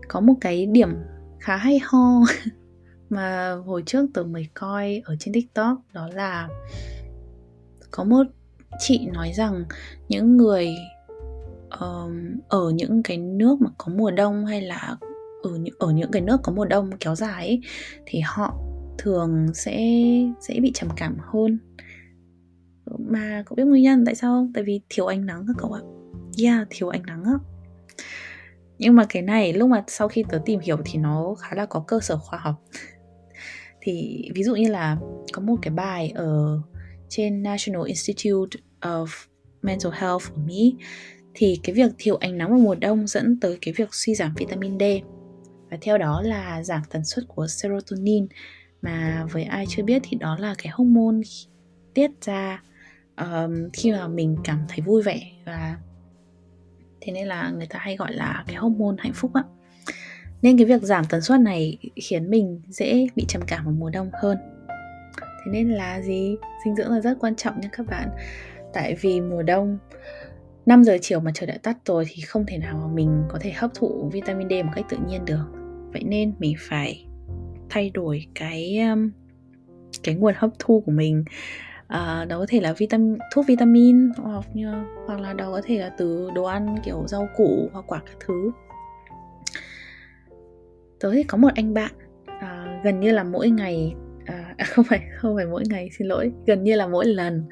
Có 0.08 0.20
một 0.20 0.34
cái 0.42 0.66
điểm 0.66 0.96
khá 1.40 1.56
hay 1.56 1.80
ho 1.84 2.22
mà 3.10 3.56
hồi 3.66 3.84
trước 3.86 4.06
tớ 4.14 4.24
mới 4.24 4.48
coi 4.54 5.02
ở 5.06 5.16
trên 5.20 5.34
tiktok 5.34 5.78
đó 5.94 6.10
là 6.14 6.50
có 7.92 8.04
một 8.04 8.24
chị 8.80 9.08
nói 9.14 9.32
rằng 9.34 9.64
những 10.10 10.38
người 10.38 10.70
um, 11.80 12.40
ở 12.50 12.70
những 12.70 13.04
cái 13.04 13.18
nước 13.18 13.62
mà 13.62 13.70
có 13.78 13.92
mùa 13.96 14.12
đông 14.12 14.46
hay 14.46 14.62
là 14.62 14.98
ở 15.44 15.56
những 15.56 15.76
ở 15.80 15.92
những 15.92 16.12
cái 16.12 16.22
nước 16.22 16.40
có 16.44 16.52
mùa 16.52 16.66
đông 16.66 16.90
kéo 17.00 17.16
dài 17.16 17.48
ấy, 17.48 17.62
thì 18.06 18.20
họ 18.26 18.60
thường 18.98 19.54
sẽ 19.54 19.80
sẽ 20.42 20.60
bị 20.62 20.72
trầm 20.74 20.90
cảm 20.96 21.18
hơn 21.20 21.60
mà 22.98 23.44
cậu 23.46 23.56
biết 23.56 23.64
nguyên 23.64 23.84
nhân 23.84 24.06
tại 24.06 24.16
sao 24.16 24.34
không? 24.34 24.54
Tại 24.54 24.64
vì 24.64 24.82
thiếu 24.90 25.06
ánh 25.06 25.26
nắng 25.26 25.46
các 25.48 25.56
cậu 25.58 25.72
ạ. 25.72 25.82
Yeah, 26.44 26.68
thiếu 26.70 26.90
ánh 26.90 27.04
nắng 27.06 27.24
á. 27.24 27.34
Nhưng 28.78 28.96
mà 28.96 29.06
cái 29.10 29.22
này, 29.22 29.54
lúc 29.54 29.70
mà 29.70 29.84
sau 29.88 30.08
khi 30.08 30.24
tớ 30.30 30.42
tìm 30.46 30.60
hiểu 30.60 30.78
thì 30.86 31.00
nó 31.00 31.36
khá 31.40 31.56
là 31.56 31.66
có 31.66 31.84
cơ 31.88 32.00
sở 32.00 32.18
khoa 32.18 32.40
học. 32.40 32.56
Thì 33.82 34.24
ví 34.36 34.44
dụ 34.44 34.56
như 34.56 34.70
là 34.70 34.98
có 35.34 35.42
một 35.42 35.56
cái 35.62 35.74
bài 35.74 36.12
ở 36.16 36.62
trên 37.10 37.44
National 37.44 37.88
Institute 37.88 38.60
of 38.82 39.06
Mental 39.62 39.92
Health 39.92 40.24
của 40.36 40.42
Mỹ, 40.46 40.76
thì 41.34 41.60
cái 41.64 41.76
việc 41.76 41.92
thiếu 41.98 42.16
ánh 42.16 42.38
nắng 42.38 42.50
vào 42.50 42.60
mùa 42.60 42.76
đông 42.76 43.08
dẫn 43.08 43.40
tới 43.40 43.58
cái 43.62 43.74
việc 43.78 43.90
suy 43.92 44.16
giảm 44.16 44.34
vitamin 44.38 44.80
D. 44.80 44.84
Và 45.72 45.78
theo 45.82 45.98
đó 45.98 46.22
là 46.22 46.64
giảm 46.64 46.82
tần 46.90 47.06
suất 47.06 47.28
của 47.28 47.48
serotonin. 47.48 48.28
Mà 48.82 49.26
với 49.32 49.44
ai 49.44 49.66
chưa 49.70 49.84
biết 49.84 50.02
thì 50.06 50.18
đó 50.18 50.38
là 50.40 50.56
cái 50.58 50.74
hormone 50.76 51.18
tiết 51.94 52.12
ra 52.22 52.64
um, 53.20 53.70
khi 53.74 53.92
mà 53.92 54.08
mình 54.08 54.38
cảm 54.44 54.60
thấy 54.68 54.82
vui 54.82 55.02
vẻ 55.02 55.22
và 55.46 55.78
thế 57.02 57.14
nên 57.14 57.28
là 57.28 57.50
người 57.50 57.68
ta 57.68 57.80
hay 57.80 57.96
gọi 57.96 58.14
là 58.14 58.44
cái 58.48 58.56
hormone 58.56 58.96
hạnh 59.00 59.14
phúc 59.14 59.32
ạ 59.34 59.44
nên 60.42 60.58
cái 60.58 60.66
việc 60.66 60.82
giảm 60.82 61.06
tần 61.10 61.22
suất 61.22 61.40
này 61.40 61.78
khiến 61.96 62.30
mình 62.30 62.62
dễ 62.68 63.08
bị 63.16 63.26
trầm 63.28 63.42
cảm 63.48 63.66
vào 63.66 63.74
mùa 63.74 63.90
đông 63.90 64.10
hơn. 64.22 64.38
Thế 65.18 65.52
nên 65.52 65.70
là 65.70 66.02
gì? 66.02 66.36
Dinh 66.66 66.76
dưỡng 66.76 66.92
là 66.92 67.00
rất 67.00 67.18
quan 67.20 67.36
trọng 67.36 67.62
nha 67.62 67.70
các 67.72 67.86
bạn. 67.88 68.10
Tại 68.74 68.96
vì 69.02 69.22
mùa 69.22 69.44
đông 69.44 69.78
5 70.66 70.84
giờ 70.84 70.98
chiều 71.02 71.20
mà 71.20 71.32
trời 71.34 71.48
đã 71.48 71.58
tắt 71.64 71.78
rồi 71.86 72.06
thì 72.10 72.22
không 72.22 72.46
thể 72.46 72.58
nào 72.58 72.78
mà 72.78 72.94
mình 72.94 73.24
có 73.30 73.38
thể 73.42 73.52
hấp 73.52 73.72
thụ 73.74 74.10
vitamin 74.14 74.50
D 74.50 74.66
một 74.66 74.72
cách 74.76 74.86
tự 74.90 74.98
nhiên 75.08 75.26
được. 75.26 75.46
Vậy 75.94 76.04
nên 76.04 76.34
mình 76.40 76.56
phải 76.60 77.06
thay 77.70 77.90
đổi 77.90 78.26
cái 78.36 78.80
cái 80.04 80.16
nguồn 80.16 80.34
hấp 80.38 80.50
thu 80.60 80.84
của 80.86 80.92
mình 80.92 81.24
à, 81.90 82.26
đó 82.26 82.40
có 82.40 82.46
thể 82.50 82.62
là 82.62 82.74
vitamin 82.74 83.18
thuốc 83.34 83.46
vitamin 83.48 84.10
hoặc 84.18 84.46
như 84.54 84.72
hoặc 85.08 85.20
là 85.20 85.34
đó 85.34 85.52
có 85.52 85.62
thể 85.64 85.80
là 85.80 85.90
từ 85.90 86.30
đồ 86.36 86.44
ăn 86.44 86.76
kiểu 86.84 87.04
rau 87.08 87.28
củ 87.38 87.70
hoa 87.74 87.82
quả 87.82 88.02
các 88.06 88.16
thứ. 88.20 88.52
Tớ 91.00 91.12
thì 91.14 91.24
có 91.24 91.38
một 91.38 91.50
anh 91.56 91.74
bạn 91.74 91.92
à, 92.26 92.82
gần 92.84 93.00
như 93.00 93.12
là 93.12 93.24
mỗi 93.24 93.50
ngày 93.50 93.94
ờ, 94.28 94.36
à, 94.58 94.66
không 94.66 94.86
phải 94.86 95.02
không 95.18 95.36
phải 95.36 95.46
mỗi 95.46 95.64
ngày 95.70 95.90
xin 95.98 96.08
lỗi 96.08 96.32
gần 96.46 96.64
như 96.64 96.76
là 96.76 96.88
mỗi 96.88 97.06
lần 97.06 97.44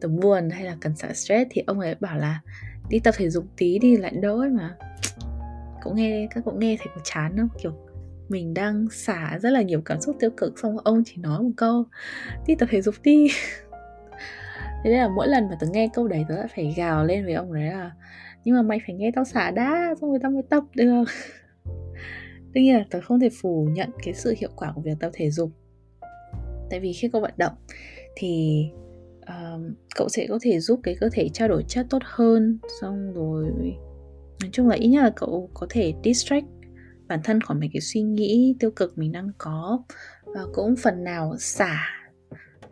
tớ 0.00 0.08
buồn 0.08 0.50
hay 0.50 0.64
là 0.64 0.76
cần 0.80 0.96
xả 0.96 1.12
stress 1.12 1.50
thì 1.50 1.62
ông 1.66 1.80
ấy 1.80 1.94
bảo 2.00 2.18
là 2.18 2.40
đi 2.88 2.98
tập 2.98 3.14
thể 3.18 3.30
dục 3.30 3.44
tí 3.56 3.78
đi 3.78 3.96
lại 3.96 4.12
đỡ 4.20 4.32
ấy 4.42 4.50
mà. 4.50 4.76
Cậu 5.82 5.94
nghe 5.94 6.28
các 6.34 6.44
cậu 6.44 6.54
nghe 6.54 6.76
thấy 6.78 6.86
có 6.94 7.00
chán 7.04 7.36
không? 7.36 7.48
Kiểu 7.62 7.72
mình 8.28 8.54
đang 8.54 8.86
xả 8.90 9.38
rất 9.42 9.50
là 9.50 9.62
nhiều 9.62 9.80
cảm 9.80 10.00
xúc 10.00 10.16
tiêu 10.20 10.30
cực 10.36 10.58
xong 10.58 10.78
ông 10.78 11.02
chỉ 11.06 11.16
nói 11.16 11.42
một 11.42 11.50
câu 11.56 11.84
đi 12.46 12.54
tập 12.54 12.68
thể 12.72 12.82
dục 12.82 12.94
đi. 13.02 13.28
thế 14.84 14.90
nên 14.90 14.98
là 14.98 15.08
mỗi 15.08 15.28
lần 15.28 15.48
mà 15.48 15.56
tớ 15.60 15.66
nghe 15.72 15.88
câu 15.94 16.08
đấy 16.08 16.24
tớ 16.28 16.36
lại 16.36 16.46
phải 16.54 16.74
gào 16.76 17.04
lên 17.04 17.24
với 17.24 17.34
ông 17.34 17.54
đấy 17.54 17.64
là 17.64 17.92
nhưng 18.44 18.56
mà 18.56 18.62
mày 18.62 18.78
phải 18.86 18.94
nghe 18.94 19.10
tao 19.14 19.24
xả 19.24 19.50
đã 19.50 19.94
xong 20.00 20.10
rồi 20.10 20.18
tao 20.22 20.30
mới 20.30 20.42
tập 20.50 20.64
được 20.74 21.04
tuy 22.54 22.62
nhiên 22.64 22.74
là 22.76 22.84
tớ 22.90 23.00
không 23.00 23.20
thể 23.20 23.28
phủ 23.42 23.68
nhận 23.72 23.90
cái 24.04 24.14
sự 24.14 24.34
hiệu 24.38 24.50
quả 24.56 24.72
của 24.74 24.80
việc 24.80 24.94
tập 25.00 25.10
thể 25.14 25.30
dục. 25.30 25.50
Tại 26.70 26.80
vì 26.80 26.92
khi 26.92 27.08
cậu 27.08 27.20
vận 27.20 27.34
động 27.36 27.52
thì 28.16 28.62
uh, 29.20 29.60
cậu 29.96 30.08
sẽ 30.08 30.26
có 30.28 30.38
thể 30.42 30.60
giúp 30.60 30.80
cái 30.82 30.96
cơ 31.00 31.08
thể 31.12 31.28
trao 31.28 31.48
đổi 31.48 31.64
chất 31.68 31.86
tốt 31.90 32.02
hơn 32.04 32.58
xong 32.80 33.12
rồi 33.14 33.44
nói 34.42 34.50
chung 34.52 34.68
là 34.68 34.76
ít 34.76 34.88
nhất 34.88 35.02
là 35.02 35.12
cậu 35.16 35.50
có 35.54 35.66
thể 35.70 35.94
distract 36.04 36.46
bản 37.08 37.20
thân 37.24 37.40
khỏi 37.40 37.56
mấy 37.56 37.70
cái 37.72 37.80
suy 37.80 38.02
nghĩ 38.02 38.56
tiêu 38.60 38.70
cực 38.70 38.98
mình 38.98 39.12
đang 39.12 39.30
có. 39.38 39.82
Và 40.24 40.40
cũng 40.54 40.74
phần 40.76 41.04
nào 41.04 41.34
xả 41.38 41.97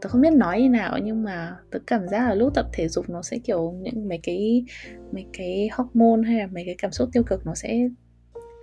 tớ 0.00 0.08
không 0.08 0.20
biết 0.20 0.32
nói 0.32 0.62
như 0.62 0.68
nào 0.68 0.98
nhưng 1.02 1.22
mà 1.22 1.56
tớ 1.70 1.78
cảm 1.86 2.08
giác 2.08 2.28
là 2.28 2.34
lúc 2.34 2.54
tập 2.54 2.66
thể 2.72 2.88
dục 2.88 3.08
nó 3.08 3.22
sẽ 3.22 3.38
kiểu 3.38 3.72
những 3.72 4.08
mấy 4.08 4.20
cái 4.22 4.64
mấy 5.12 5.26
cái 5.32 5.68
hormone 5.72 6.22
hay 6.26 6.38
là 6.38 6.46
mấy 6.46 6.62
cái 6.66 6.74
cảm 6.78 6.92
xúc 6.92 7.08
tiêu 7.12 7.22
cực 7.22 7.46
nó 7.46 7.54
sẽ 7.54 7.88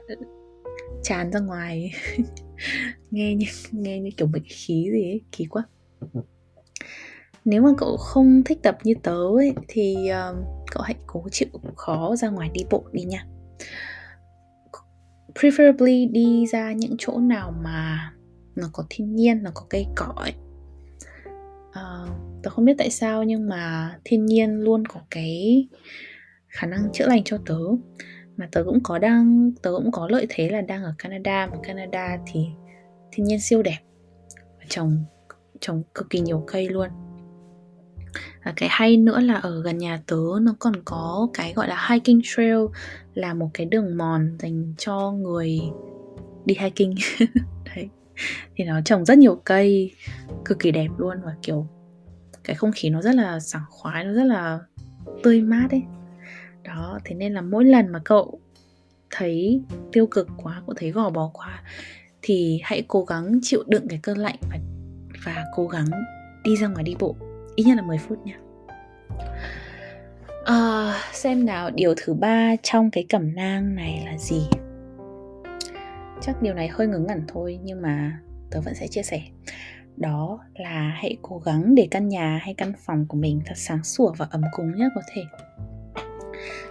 ừ, 0.08 0.16
tràn 1.04 1.32
ra 1.32 1.40
ngoài. 1.40 1.92
Nghe 3.12 3.36
như 3.36 3.46
nghe 3.72 4.00
như 4.00 4.10
kiểu 4.18 4.28
bệnh 4.28 4.44
khí 4.44 4.90
gì 4.94 5.04
ấy 5.04 5.22
kỳ 5.32 5.46
quá. 5.46 5.64
Nếu 7.46 7.62
mà 7.62 7.70
cậu 7.78 7.98
không 7.98 8.44
thích 8.44 8.60
tập 8.64 8.78
như 8.84 8.94
tớ 9.04 9.18
ấy 9.38 9.54
thì 9.68 9.96
uh, 10.10 10.46
cậu 10.72 10.84
hãy 10.84 10.96
cố 11.08 11.26
chịu 11.32 11.48
khó 11.76 12.16
ra 12.16 12.30
ngoài 12.30 12.50
đi 12.54 12.62
bộ 12.70 12.84
đi 12.92 13.04
nha. 13.04 13.26
Preferably 15.36 16.12
đi 16.12 16.46
ra 16.48 16.74
những 16.74 16.96
chỗ 16.98 17.18
nào 17.18 17.54
mà 17.64 18.14
nó 18.56 18.70
có 18.74 18.84
thiên 18.90 19.16
nhiên 19.16 19.44
nó 19.44 19.52
có 19.54 19.66
cây 19.70 19.88
cỏ 19.96 20.14
ấy 20.16 20.34
uh, 21.80 22.10
tớ 22.44 22.50
không 22.50 22.66
biết 22.66 22.76
tại 22.78 22.90
sao 22.90 23.24
nhưng 23.24 23.50
mà 23.50 23.96
thiên 24.04 24.26
nhiên 24.26 24.60
luôn 24.60 24.86
có 24.86 25.00
cái 25.10 25.68
khả 26.48 26.68
năng 26.68 26.92
chữa 26.94 27.08
lành 27.08 27.24
cho 27.24 27.38
tớ. 27.46 27.60
Mà 28.38 28.50
tớ 28.52 28.64
cũng 28.66 28.80
có 28.84 29.00
đang 29.00 29.52
tớ 29.62 29.72
cũng 29.78 29.92
có 29.92 30.08
lợi 30.08 30.26
thế 30.30 30.50
là 30.50 30.62
đang 30.62 30.84
ở 30.84 30.94
Canada 30.98 31.48
mà 31.48 31.58
Canada 31.64 32.18
thì 32.26 32.46
thiên 33.12 33.26
nhiên 33.26 33.40
siêu 33.40 33.64
đẹp 33.64 33.80
trồng 34.70 35.06
trồng 35.60 35.84
cực 35.94 36.10
kỳ 36.10 36.20
nhiều 36.20 36.44
cây 36.48 36.70
luôn. 36.70 36.88
Và 38.46 38.54
cái 38.56 38.70
hay 38.72 38.98
nữa 38.98 39.20
là 39.20 39.34
ở 39.34 39.62
gần 39.62 39.78
nhà 39.78 40.02
tớ 40.08 40.22
nó 40.42 40.56
còn 40.60 40.74
có 40.86 41.28
cái 41.34 41.54
gọi 41.54 41.68
là 41.68 41.88
hiking 41.90 42.20
trail 42.24 42.58
là 43.14 43.34
một 43.34 43.50
cái 43.54 43.66
đường 43.66 43.98
mòn 43.98 44.38
dành 44.40 44.74
cho 44.78 45.12
người 45.12 45.60
đi 46.46 46.56
hiking. 46.60 46.96
thì 48.56 48.64
nó 48.64 48.82
trồng 48.82 49.06
rất 49.06 49.18
nhiều 49.18 49.42
cây 49.46 49.92
cực 50.46 50.60
kỳ 50.60 50.72
đẹp 50.72 50.88
luôn 50.98 51.18
và 51.26 51.36
kiểu 51.42 51.68
cái 52.44 52.56
không 52.56 52.72
khí 52.76 52.90
nó 52.90 53.02
rất 53.02 53.16
là 53.16 53.40
sảng 53.40 53.66
khoái 53.70 54.04
nó 54.04 54.14
rất 54.14 54.24
là 54.24 54.60
tươi 55.24 55.42
mát 55.42 55.68
ấy. 55.72 55.84
Đó 56.64 57.00
thế 57.06 57.16
nên 57.16 57.34
là 57.34 57.42
mỗi 57.42 57.66
lần 57.66 57.88
mà 57.88 58.00
cậu 58.06 58.40
thấy 59.12 59.62
tiêu 59.92 60.08
cực 60.08 60.28
quá 60.38 60.62
cậu 60.66 60.76
thấy 60.78 60.92
gò 60.92 61.10
bó 61.10 61.32
quá 61.34 61.64
thì 62.22 62.60
hãy 62.64 62.84
cố 62.88 63.04
gắng 63.04 63.40
chịu 63.42 63.64
đựng 63.68 63.88
cái 63.88 64.00
cơn 64.04 64.18
lạnh 64.18 64.36
và 64.50 64.58
và 65.26 65.46
cố 65.54 65.68
gắng 65.68 65.86
đi 66.44 66.58
ra 66.58 66.68
ngoài 66.68 66.84
đi 66.84 66.96
bộ 67.00 67.16
ít 67.56 67.64
nhất 67.64 67.78
là 67.78 67.84
10 67.84 67.98
phút 67.98 68.18
nha. 68.26 68.38
À, 70.46 70.94
xem 71.14 71.46
nào 71.46 71.70
điều 71.70 71.94
thứ 71.98 72.14
ba 72.14 72.56
trong 72.64 72.92
cái 72.92 73.06
cẩm 73.10 73.36
nang 73.36 73.76
này 73.76 74.04
là 74.06 74.18
gì? 74.18 74.42
Chắc 76.26 76.42
điều 76.42 76.54
này 76.54 76.68
hơi 76.68 76.88
ngớ 76.88 77.00
ngẩn 77.00 77.22
thôi 77.28 77.60
nhưng 77.64 77.82
mà 77.82 78.20
tớ 78.52 78.62
vẫn 78.62 78.74
sẽ 78.76 78.88
chia 78.88 79.04
sẻ. 79.04 79.22
Đó 79.98 80.40
là 80.56 80.94
hãy 80.96 81.18
cố 81.22 81.42
gắng 81.46 81.76
để 81.76 81.88
căn 81.92 82.08
nhà 82.08 82.40
hay 82.42 82.54
căn 82.54 82.74
phòng 82.86 83.06
của 83.08 83.18
mình 83.18 83.42
thật 83.46 83.58
sáng 83.58 83.84
sủa 83.84 84.14
và 84.18 84.28
ấm 84.32 84.42
cúng 84.52 84.76
nhất 84.76 84.92
có 84.96 85.02
thể. 85.14 85.22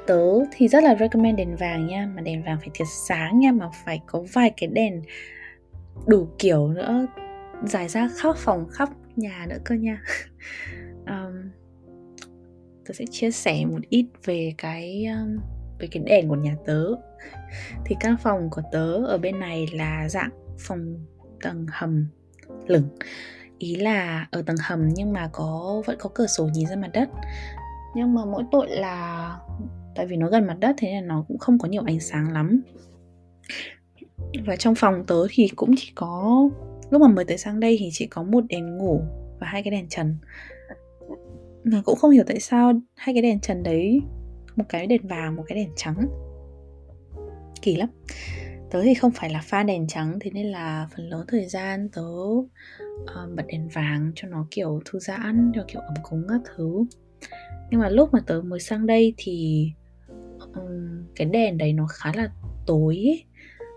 Tớ 0.07 0.23
thì 0.53 0.69
rất 0.69 0.85
là 0.85 0.95
recommend 0.95 1.39
đèn 1.39 1.57
vàng 1.57 1.87
nha 1.87 2.11
mà 2.15 2.23
đèn 2.23 2.43
vàng 2.43 2.59
phải 2.61 2.69
thiệt 2.75 2.87
sáng 2.91 3.41
nha 3.41 3.53
mà 3.53 3.69
phải 3.85 4.01
có 4.07 4.25
vài 4.33 4.53
cái 4.57 4.69
đèn 4.73 5.03
đủ 6.07 6.29
kiểu 6.39 6.69
nữa 6.69 7.07
giải 7.65 7.89
ra 7.89 8.09
khắp 8.17 8.37
phòng 8.37 8.67
khắp 8.73 8.89
nhà 9.17 9.47
nữa 9.49 9.59
cơ 9.65 9.75
nha. 9.75 10.03
Um, 11.07 11.51
tớ 12.85 12.95
sẽ 12.95 13.05
chia 13.11 13.31
sẻ 13.31 13.65
một 13.65 13.79
ít 13.89 14.07
về 14.25 14.55
cái 14.59 15.05
um, 15.05 15.39
về 15.79 15.89
cái 15.91 16.03
đèn 16.07 16.29
của 16.29 16.35
nhà 16.35 16.57
tớ 16.67 16.85
thì 17.85 17.97
căn 18.01 18.17
phòng 18.23 18.51
của 18.51 18.63
tớ 18.73 18.95
ở 19.07 19.19
bên 19.19 19.41
này 19.41 19.67
là 19.73 20.09
dạng 20.09 20.31
phòng 20.59 20.95
tầng 21.43 21.67
hầm 21.71 22.07
lửng. 22.67 22.89
Ý 23.59 23.75
là 23.75 24.27
ở 24.31 24.43
tầng 24.43 24.57
hầm 24.63 24.89
nhưng 24.89 25.13
mà 25.13 25.31
có, 25.33 25.83
vẫn 25.87 25.97
có 26.01 26.11
cửa 26.15 26.27
sổ 26.27 26.49
nhìn 26.53 26.69
ra 26.69 26.77
mặt 26.77 26.91
đất. 26.93 27.09
Nhưng 27.95 28.15
mà 28.15 28.25
mỗi 28.25 28.43
tội 28.51 28.67
là, 28.71 29.37
tại 29.95 30.07
vì 30.07 30.17
nó 30.17 30.29
gần 30.29 30.47
mặt 30.47 30.57
đất 30.61 30.75
thế 30.79 30.89
nên 30.89 31.07
nó 31.07 31.25
cũng 31.29 31.39
không 31.39 31.59
có 31.59 31.69
nhiều 31.69 31.83
ánh 31.87 32.01
sáng 32.01 32.33
lắm. 32.33 32.63
Và 34.47 34.57
trong 34.57 34.75
phòng 34.75 35.05
tớ 35.07 35.27
thì 35.31 35.49
cũng 35.57 35.75
chỉ 35.77 35.93
có, 35.95 36.43
lúc 36.91 37.01
mà 37.01 37.09
mới 37.09 37.25
tới 37.25 37.39
sang 37.39 37.61
đây 37.61 37.77
thì 37.81 37.89
chỉ 37.93 38.07
có 38.07 38.23
một 38.23 38.45
đèn 38.49 38.79
ngủ 38.79 39.01
và 39.41 39.47
hai 39.47 39.63
cái 39.63 39.71
đèn 39.71 39.89
trần. 39.89 40.17
Mà 41.65 41.83
cũng 41.85 41.97
không 41.97 42.11
hiểu 42.11 42.25
tại 42.27 42.41
sao 42.41 42.73
hai 42.95 43.15
cái 43.15 43.23
đèn 43.23 43.41
trần 43.41 43.63
đấy, 43.63 44.01
một 44.57 44.65
cái 44.69 44.87
đèn 44.87 45.07
vàng, 45.07 45.37
một 45.37 45.43
cái 45.47 45.57
đèn 45.57 45.71
trắng 45.77 46.07
kỳ 47.63 47.77
lắm. 47.77 47.89
Tớ 48.71 48.83
thì 48.83 48.95
không 48.95 49.11
phải 49.11 49.31
là 49.31 49.41
pha 49.45 49.63
đèn 49.63 49.87
trắng 49.87 50.19
thế 50.21 50.31
nên 50.31 50.47
là 50.47 50.89
phần 50.97 51.09
lớn 51.09 51.25
thời 51.29 51.47
gian 51.47 51.89
tớ 51.89 52.03
uh, 52.03 53.37
bật 53.37 53.43
đèn 53.47 53.69
vàng 53.69 54.13
cho 54.15 54.29
nó 54.29 54.47
kiểu 54.51 54.83
thư 54.85 54.99
giãn 54.99 55.53
cho 55.55 55.65
kiểu 55.69 55.81
ấm 55.81 55.95
cúng 56.03 56.27
các 56.29 56.41
thứ. 56.45 56.85
Nhưng 57.71 57.81
mà 57.81 57.89
lúc 57.89 58.13
mà 58.13 58.21
tớ 58.27 58.41
mới 58.45 58.61
sang 58.61 58.87
đây 58.87 59.15
thì 59.17 59.67
um, 60.55 61.05
cái 61.17 61.27
đèn 61.27 61.59
đấy 61.59 61.73
nó 61.73 61.87
khá 61.87 62.13
là 62.15 62.31
tối 62.67 62.95
ấy. 62.95 63.25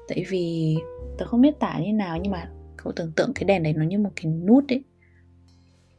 tại 0.07 0.25
vì 0.29 0.77
tớ 1.17 1.25
không 1.25 1.41
biết 1.41 1.59
tả 1.59 1.79
như 1.79 1.93
nào 1.93 2.17
nhưng 2.21 2.31
mà 2.31 2.49
cậu 2.77 2.93
tưởng 2.95 3.11
tượng 3.15 3.31
cái 3.35 3.43
đèn 3.45 3.63
đấy 3.63 3.73
nó 3.73 3.83
như 3.83 3.99
một 3.99 4.11
cái 4.15 4.31
nút 4.31 4.63
ấy. 4.69 4.83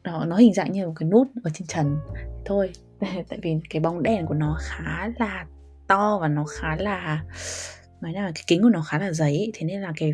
Đó 0.03 0.25
nó 0.27 0.35
hình 0.35 0.53
dạng 0.53 0.71
như 0.71 0.87
một 0.87 0.93
cái 0.95 1.09
nút 1.09 1.27
ở 1.43 1.51
trên 1.53 1.67
trần. 1.67 1.97
Thôi 2.45 2.71
tại 2.99 3.39
vì 3.41 3.55
cái 3.69 3.79
bóng 3.79 4.03
đèn 4.03 4.25
của 4.25 4.33
nó 4.33 4.57
khá 4.61 5.11
là 5.19 5.45
to 5.87 6.19
và 6.21 6.27
nó 6.27 6.45
khá 6.45 6.75
là 6.75 7.23
nói 8.01 8.13
là 8.13 8.31
cái 8.35 8.43
kính 8.47 8.61
của 8.61 8.69
nó 8.69 8.81
khá 8.81 8.99
là 8.99 9.11
dày 9.11 9.37
ấy, 9.37 9.51
thế 9.53 9.67
nên 9.67 9.81
là 9.81 9.93
cái 9.95 10.11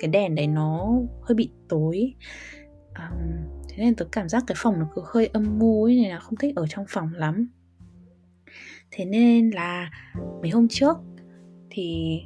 cái 0.00 0.08
đèn 0.08 0.34
đấy 0.34 0.46
nó 0.46 0.90
hơi 1.22 1.34
bị 1.34 1.50
tối. 1.68 2.14
Um, 2.88 3.18
thế 3.68 3.84
nên 3.84 3.94
tôi 3.94 4.08
cảm 4.12 4.28
giác 4.28 4.44
cái 4.46 4.56
phòng 4.58 4.78
nó 4.78 4.86
cứ 4.94 5.02
hơi 5.06 5.26
âm 5.26 5.58
mưu 5.58 5.84
ấy 5.84 5.96
nên 5.96 6.10
là 6.10 6.18
không 6.18 6.36
thích 6.36 6.56
ở 6.56 6.66
trong 6.66 6.84
phòng 6.88 7.12
lắm. 7.14 7.48
Thế 8.90 9.04
nên 9.04 9.50
là 9.50 9.90
mấy 10.42 10.50
hôm 10.50 10.68
trước 10.68 10.96
thì 11.70 12.18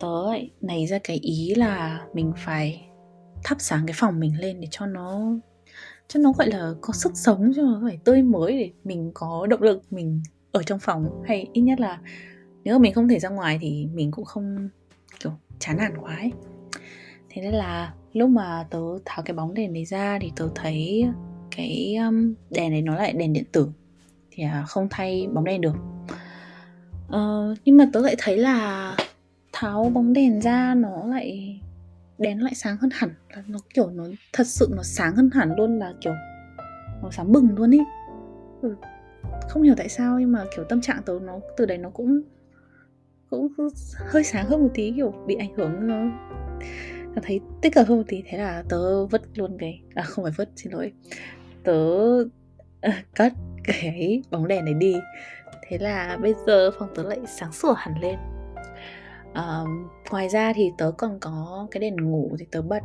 tớ 0.00 0.26
lại 0.26 0.50
nảy 0.60 0.86
ra 0.86 0.98
cái 1.04 1.16
ý 1.16 1.54
là 1.54 2.06
mình 2.14 2.32
phải 2.36 2.88
thắp 3.44 3.56
sáng 3.60 3.86
cái 3.86 3.94
phòng 3.98 4.20
mình 4.20 4.40
lên 4.40 4.60
để 4.60 4.68
cho 4.70 4.86
nó 4.86 5.38
cho 6.08 6.20
nó 6.20 6.32
gọi 6.32 6.48
là 6.48 6.72
có 6.80 6.92
sức 6.92 7.12
sống 7.14 7.52
cho 7.56 7.62
nó 7.62 7.80
phải 7.84 7.98
tươi 8.04 8.22
mới 8.22 8.52
để 8.52 8.70
mình 8.84 9.10
có 9.14 9.46
động 9.46 9.62
lực 9.62 9.92
mình 9.92 10.22
ở 10.58 10.62
trong 10.62 10.78
phòng 10.78 11.22
hay 11.24 11.48
ít 11.52 11.60
nhất 11.60 11.80
là 11.80 11.98
nếu 12.64 12.78
mà 12.78 12.82
mình 12.82 12.94
không 12.94 13.08
thể 13.08 13.18
ra 13.18 13.28
ngoài 13.28 13.58
thì 13.60 13.88
mình 13.94 14.10
cũng 14.10 14.24
không 14.24 14.68
kiểu 15.20 15.32
chán 15.58 15.76
nản 15.76 15.92
quá 16.00 16.16
ấy. 16.16 16.32
thế 17.28 17.42
nên 17.42 17.54
là 17.54 17.92
lúc 18.12 18.30
mà 18.30 18.66
tớ 18.70 18.78
tháo 19.04 19.22
cái 19.22 19.36
bóng 19.36 19.54
đèn 19.54 19.72
này 19.72 19.84
ra 19.84 20.18
thì 20.20 20.32
tớ 20.36 20.48
thấy 20.54 21.08
cái 21.56 21.96
um, 21.96 22.34
đèn 22.50 22.70
này 22.70 22.82
nó 22.82 22.94
lại 22.94 23.12
đèn 23.12 23.32
điện 23.32 23.44
tử. 23.52 23.68
Thì 24.30 24.44
à, 24.44 24.64
không 24.68 24.88
thay 24.90 25.28
bóng 25.32 25.44
đèn 25.44 25.60
được. 25.60 25.74
Uh, 27.06 27.58
nhưng 27.64 27.76
mà 27.76 27.86
tớ 27.92 28.00
lại 28.00 28.14
thấy 28.18 28.36
là 28.36 28.96
tháo 29.52 29.90
bóng 29.94 30.12
đèn 30.12 30.40
ra 30.40 30.74
nó 30.74 31.06
lại 31.06 31.60
đèn 32.18 32.42
lại 32.42 32.54
sáng 32.54 32.76
hơn 32.76 32.90
hẳn. 32.92 33.10
Nó 33.46 33.58
kiểu 33.74 33.90
nó 33.90 34.04
thật 34.32 34.46
sự 34.46 34.68
nó 34.76 34.82
sáng 34.82 35.16
hơn 35.16 35.30
hẳn 35.32 35.56
luôn 35.56 35.78
là 35.78 35.92
kiểu 36.00 36.12
nó 37.02 37.10
sáng 37.10 37.32
bừng 37.32 37.56
luôn 37.56 37.70
ý 37.70 37.78
ừ, 38.62 38.76
không 39.48 39.62
hiểu 39.62 39.74
tại 39.76 39.88
sao 39.88 40.20
nhưng 40.20 40.32
mà 40.32 40.44
kiểu 40.56 40.64
tâm 40.64 40.80
trạng 40.80 41.02
tớ 41.02 41.18
nó 41.22 41.40
từ 41.56 41.66
đấy 41.66 41.78
nó 41.78 41.90
cũng 41.90 42.20
cũng 43.30 43.48
hơi 43.96 44.24
sáng 44.24 44.46
hơn 44.46 44.62
một 44.62 44.70
tí 44.74 44.92
kiểu 44.96 45.14
bị 45.26 45.34
ảnh 45.34 45.54
hưởng 45.54 45.86
nó 45.86 45.94
cảm 47.14 47.24
thấy 47.24 47.40
tích 47.60 47.74
cực 47.74 47.88
hơn 47.88 47.98
một 47.98 48.04
tí. 48.08 48.22
Thế 48.26 48.38
là 48.38 48.64
tớ 48.68 49.06
vứt 49.06 49.22
luôn 49.34 49.56
cái 49.58 49.80
à 49.94 50.02
không 50.02 50.24
phải 50.24 50.32
vứt 50.36 50.48
xin 50.56 50.72
lỗi. 50.72 50.92
Tớ 51.64 51.72
à, 52.80 52.88
uh, 52.88 52.94
cất 53.14 53.32
cái 53.64 54.22
bóng 54.30 54.48
đèn 54.48 54.64
này 54.64 54.74
đi. 54.74 54.96
Thế 55.68 55.78
là 55.78 56.18
bây 56.22 56.34
giờ 56.46 56.70
phòng 56.78 56.88
tớ 56.94 57.02
lại 57.02 57.18
sáng 57.26 57.52
sủa 57.52 57.72
hẳn 57.72 57.94
lên. 58.00 58.18
Uh, 59.30 59.68
ngoài 60.10 60.28
ra 60.28 60.52
thì 60.52 60.72
tớ 60.78 60.90
còn 60.98 61.18
có 61.20 61.66
cái 61.70 61.80
đèn 61.80 61.96
ngủ 61.96 62.36
thì 62.38 62.46
tớ 62.50 62.62
bật 62.62 62.82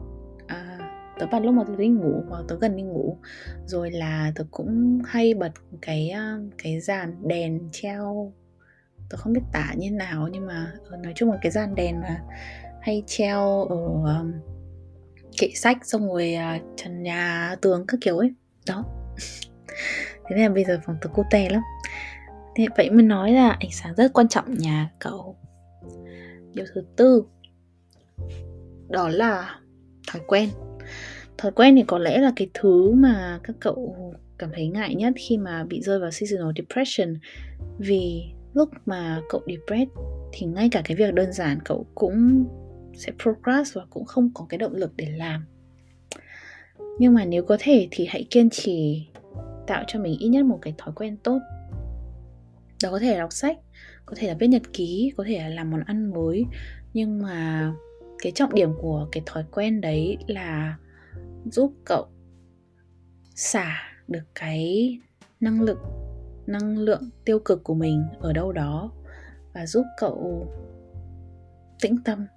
tớ 1.23 1.27
bật 1.31 1.45
lúc 1.45 1.53
mà 1.53 1.63
tớ 1.67 1.75
đi 1.77 1.87
ngủ 1.87 2.23
hoặc 2.29 2.43
tớ 2.47 2.57
gần 2.61 2.75
đi 2.75 2.83
ngủ. 2.83 3.17
Rồi 3.65 3.91
là 3.91 4.31
tớ 4.35 4.43
cũng 4.51 5.01
hay 5.05 5.33
bật 5.33 5.51
cái 5.81 6.09
ờ, 6.09 6.39
cái 6.57 6.79
dàn 6.79 7.27
đèn 7.27 7.69
treo. 7.71 8.33
Tớ 9.09 9.17
không 9.17 9.33
biết 9.33 9.41
tả 9.51 9.73
như 9.77 9.91
nào 9.91 10.27
nhưng 10.31 10.45
mà 10.45 10.73
ờ, 10.89 10.97
nói 10.97 11.13
chung 11.15 11.31
là 11.31 11.37
cái 11.41 11.51
dàn 11.51 11.75
đèn 11.75 12.01
mà 12.01 12.21
hay 12.81 13.03
treo 13.07 13.65
ở 13.65 13.75
um, 14.19 14.33
kệ 15.37 15.49
sách 15.55 15.77
xong 15.83 16.07
rồi 16.07 16.35
uh, 16.55 16.61
trần 16.75 17.03
nhà 17.03 17.55
tường 17.61 17.85
các 17.87 17.97
kiểu 18.01 18.17
ấy. 18.17 18.33
Đó. 18.67 18.85
Thế 20.29 20.35
nên 20.35 20.41
là 20.41 20.49
bây 20.49 20.63
giờ 20.63 20.79
phòng 20.85 20.95
tớ 21.01 21.09
cute 21.09 21.49
lắm. 21.49 21.61
Thế 22.55 22.67
vậy 22.77 22.89
mới 22.89 23.03
nói 23.03 23.31
là 23.31 23.49
ánh 23.49 23.71
sáng 23.71 23.95
rất 23.95 24.13
quan 24.13 24.27
trọng 24.27 24.57
nhà 24.57 24.89
cậu. 24.99 25.35
Điều 26.53 26.65
thứ 26.75 26.83
tư 26.95 27.23
đó 28.89 29.09
là 29.09 29.59
thói 30.07 30.21
quen 30.27 30.49
thói 31.37 31.51
quen 31.51 31.75
thì 31.75 31.83
có 31.87 31.99
lẽ 31.99 32.17
là 32.17 32.33
cái 32.35 32.49
thứ 32.53 32.91
mà 32.91 33.39
các 33.43 33.55
cậu 33.59 33.95
cảm 34.37 34.49
thấy 34.53 34.67
ngại 34.67 34.95
nhất 34.95 35.13
khi 35.17 35.37
mà 35.37 35.63
bị 35.63 35.81
rơi 35.81 35.99
vào 35.99 36.11
seasonal 36.11 36.51
depression. 36.55 37.15
Vì 37.77 38.23
lúc 38.53 38.69
mà 38.85 39.21
cậu 39.29 39.41
depressed 39.47 39.97
thì 40.31 40.45
ngay 40.45 40.69
cả 40.71 40.81
cái 40.85 40.97
việc 40.97 41.13
đơn 41.13 41.33
giản 41.33 41.59
cậu 41.65 41.85
cũng 41.95 42.45
sẽ 42.93 43.11
progress 43.23 43.77
và 43.77 43.85
cũng 43.89 44.05
không 44.05 44.29
có 44.33 44.45
cái 44.49 44.57
động 44.57 44.75
lực 44.75 44.91
để 44.95 45.07
làm. 45.17 45.45
Nhưng 46.99 47.13
mà 47.13 47.25
nếu 47.25 47.43
có 47.43 47.57
thể 47.59 47.87
thì 47.91 48.05
hãy 48.09 48.27
kiên 48.29 48.49
trì 48.49 49.07
tạo 49.67 49.83
cho 49.87 49.99
mình 49.99 50.17
ít 50.19 50.29
nhất 50.29 50.45
một 50.45 50.59
cái 50.61 50.73
thói 50.77 50.93
quen 50.95 51.17
tốt. 51.17 51.39
Đó 52.83 52.91
có 52.91 52.99
thể 52.99 53.11
là 53.11 53.19
đọc 53.19 53.33
sách, 53.33 53.57
có 54.05 54.15
thể 54.17 54.27
là 54.27 54.35
viết 54.39 54.47
nhật 54.47 54.61
ký, 54.73 55.13
có 55.17 55.23
thể 55.27 55.39
là 55.39 55.49
làm 55.49 55.71
món 55.71 55.81
ăn 55.85 56.13
mới. 56.13 56.45
Nhưng 56.93 57.21
mà 57.21 57.71
cái 58.23 58.31
trọng 58.31 58.53
điểm 58.53 58.73
của 58.81 59.07
cái 59.11 59.23
thói 59.25 59.43
quen 59.51 59.81
đấy 59.81 60.17
là 60.27 60.77
giúp 61.51 61.73
cậu 61.85 62.07
xả 63.35 63.77
được 64.07 64.23
cái 64.35 64.89
năng 65.39 65.61
lực, 65.61 65.77
năng 66.47 66.77
lượng 66.77 67.09
tiêu 67.25 67.39
cực 67.39 67.63
của 67.63 67.73
mình 67.73 68.03
ở 68.19 68.33
đâu 68.33 68.51
đó 68.51 68.91
và 69.53 69.65
giúp 69.65 69.83
cậu 69.99 70.47
tĩnh 71.81 71.97
tâm. 72.05 72.27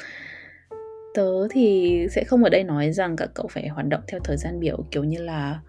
Tớ 1.14 1.48
thì 1.50 1.96
sẽ 2.10 2.24
không 2.24 2.44
ở 2.44 2.50
đây 2.50 2.64
nói 2.64 2.92
rằng 2.92 3.16
các 3.16 3.30
cậu 3.34 3.48
phải 3.48 3.68
hoạt 3.68 3.86
động 3.88 4.02
theo 4.08 4.20
thời 4.24 4.36
gian 4.36 4.60
biểu, 4.60 4.84
kiểu 4.90 5.04
như 5.04 5.22
là 5.22 5.60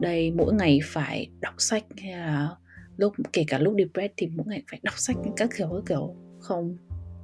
đây 0.00 0.30
mỗi 0.30 0.54
ngày 0.54 0.80
phải 0.84 1.30
đọc 1.40 1.54
sách 1.58 1.84
hay 2.02 2.12
là 2.12 2.56
lúc, 2.96 3.12
kể 3.32 3.44
cả 3.48 3.58
lúc 3.58 3.74
depressed 3.78 4.12
thì 4.16 4.26
mỗi 4.26 4.46
ngày 4.46 4.62
phải 4.70 4.80
đọc 4.82 4.94
sách 4.98 5.16
các 5.36 5.50
kiểu 5.56 5.68
các 5.70 5.82
kiểu. 5.88 6.14
Không, 6.40 6.76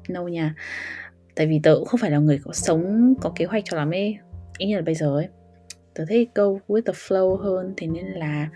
no 0.08 0.22
nha 0.22 0.54
tại 1.36 1.46
vì 1.46 1.60
tớ 1.62 1.74
cũng 1.74 1.84
không 1.84 2.00
phải 2.00 2.10
là 2.10 2.18
người 2.18 2.40
có 2.44 2.52
sống 2.52 3.14
có 3.20 3.32
kế 3.36 3.44
hoạch 3.44 3.64
cho 3.66 3.76
lắm 3.76 3.90
ấy. 3.90 4.16
Ý 4.58 4.66
như 4.66 4.76
là 4.76 4.82
bây 4.82 4.94
giờ 4.94 5.16
ấy. 5.16 5.28
Tớ 5.94 6.04
thấy 6.08 6.28
go 6.34 6.44
with 6.44 6.82
the 6.82 6.92
flow 6.92 7.36
hơn 7.36 7.74
thế 7.76 7.86
nên 7.86 8.06
là 8.06 8.48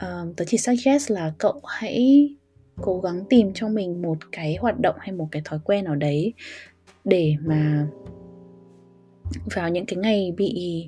um, 0.00 0.34
tớ 0.34 0.44
chỉ 0.44 0.58
suggest 0.58 1.10
là 1.10 1.32
cậu 1.38 1.60
hãy 1.64 2.28
cố 2.82 3.00
gắng 3.00 3.24
tìm 3.30 3.52
cho 3.54 3.68
mình 3.68 4.02
một 4.02 4.18
cái 4.32 4.56
hoạt 4.60 4.80
động 4.80 4.96
hay 4.98 5.12
một 5.12 5.28
cái 5.30 5.42
thói 5.44 5.58
quen 5.64 5.84
nào 5.84 5.94
đấy 5.94 6.32
để 7.04 7.34
mà 7.40 7.86
vào 9.54 9.68
những 9.68 9.86
cái 9.86 9.96
ngày 9.96 10.34
bị 10.36 10.84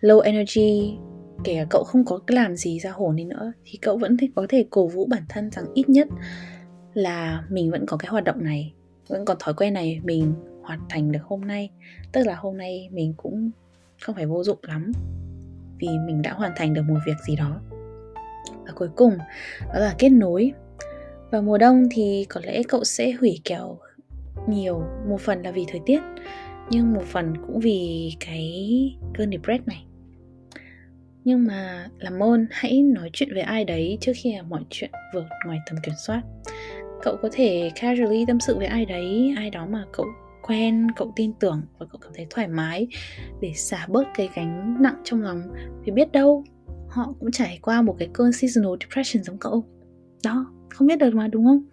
low 0.00 0.20
energy 0.20 0.96
kể 1.44 1.54
cả 1.54 1.66
cậu 1.70 1.84
không 1.84 2.04
có 2.04 2.18
cái 2.26 2.34
làm 2.34 2.56
gì 2.56 2.80
ra 2.80 2.90
hồn 2.90 3.16
đi 3.16 3.24
nữa 3.24 3.52
thì 3.64 3.78
cậu 3.82 3.98
vẫn 3.98 4.16
có 4.34 4.46
thể 4.48 4.66
cổ 4.70 4.86
vũ 4.86 5.06
bản 5.06 5.22
thân 5.28 5.50
rằng 5.50 5.64
ít 5.74 5.88
nhất 5.88 6.08
là 6.94 7.44
mình 7.50 7.70
vẫn 7.70 7.86
có 7.86 7.96
cái 7.96 8.10
hoạt 8.10 8.24
động 8.24 8.44
này 8.44 8.74
vẫn 9.08 9.24
còn 9.24 9.36
thói 9.40 9.54
quen 9.54 9.74
này 9.74 10.00
mình 10.04 10.34
hoàn 10.66 10.80
thành 10.88 11.12
được 11.12 11.22
hôm 11.24 11.40
nay. 11.40 11.70
Tức 12.12 12.26
là 12.26 12.34
hôm 12.34 12.56
nay 12.56 12.88
mình 12.92 13.14
cũng 13.16 13.50
không 14.00 14.14
phải 14.14 14.26
vô 14.26 14.44
dụng 14.44 14.58
lắm, 14.62 14.92
vì 15.78 15.88
mình 16.06 16.22
đã 16.22 16.32
hoàn 16.32 16.52
thành 16.56 16.74
được 16.74 16.82
một 16.88 16.98
việc 17.06 17.16
gì 17.26 17.36
đó. 17.36 17.60
Và 18.66 18.72
cuối 18.74 18.88
cùng, 18.96 19.18
đó 19.60 19.78
là 19.78 19.94
kết 19.98 20.08
nối. 20.08 20.52
Vào 21.30 21.42
mùa 21.42 21.58
đông 21.58 21.88
thì 21.90 22.26
có 22.28 22.40
lẽ 22.44 22.62
cậu 22.68 22.84
sẽ 22.84 23.12
hủy 23.12 23.40
kèo 23.44 23.78
nhiều, 24.48 24.82
một 25.08 25.20
phần 25.20 25.42
là 25.42 25.50
vì 25.50 25.64
thời 25.68 25.80
tiết, 25.86 26.00
nhưng 26.70 26.94
một 26.94 27.04
phần 27.04 27.34
cũng 27.46 27.60
vì 27.60 28.10
cái 28.20 28.96
cơn 29.14 29.30
depress 29.30 29.66
này. 29.66 29.84
Nhưng 31.24 31.46
mà 31.46 31.88
làm 31.98 32.22
ơn, 32.22 32.46
hãy 32.50 32.82
nói 32.82 33.10
chuyện 33.12 33.28
với 33.32 33.42
ai 33.42 33.64
đấy 33.64 33.98
trước 34.00 34.12
khi 34.16 34.34
mọi 34.48 34.62
chuyện 34.70 34.90
vượt 35.14 35.24
ngoài 35.46 35.58
tầm 35.66 35.78
kiểm 35.82 35.94
soát. 36.06 36.22
Cậu 37.02 37.16
có 37.22 37.28
thể 37.32 37.70
casually 37.74 38.24
tâm 38.26 38.40
sự 38.40 38.56
với 38.56 38.66
ai 38.66 38.86
đấy, 38.86 39.34
ai 39.36 39.50
đó 39.50 39.66
mà 39.66 39.84
cậu 39.92 40.06
quen 40.46 40.86
cậu 40.96 41.12
tin 41.16 41.32
tưởng 41.40 41.62
và 41.78 41.86
cậu 41.86 42.00
cảm 42.00 42.12
thấy 42.14 42.26
thoải 42.30 42.48
mái 42.48 42.86
để 43.40 43.52
xả 43.54 43.86
bớt 43.88 44.04
cái 44.14 44.28
gánh 44.34 44.82
nặng 44.82 45.00
trong 45.04 45.22
lòng. 45.22 45.42
Vì 45.84 45.92
biết 45.92 46.12
đâu 46.12 46.44
họ 46.88 47.14
cũng 47.20 47.30
trải 47.30 47.58
qua 47.62 47.82
một 47.82 47.96
cái 47.98 48.08
cơn 48.12 48.32
seasonal 48.32 48.72
depression 48.80 49.24
giống 49.24 49.38
cậu. 49.38 49.64
Đó 50.24 50.46
không 50.70 50.88
biết 50.88 50.98
được 50.98 51.14
mà 51.14 51.28
đúng 51.28 51.44
không? 51.44 51.64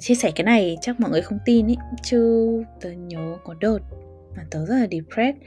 Chia 0.00 0.14
sẻ 0.14 0.30
cái 0.34 0.44
này 0.44 0.76
chắc 0.80 1.00
mọi 1.00 1.10
người 1.10 1.22
không 1.22 1.38
tin 1.44 1.66
ý 1.66 1.76
chứ 2.02 2.48
tớ 2.80 2.90
nhớ 2.90 3.36
có 3.44 3.54
đợt 3.60 3.78
mà 4.36 4.46
tớ 4.50 4.66
rất 4.66 4.74
là 4.74 4.86
depressed 4.90 5.42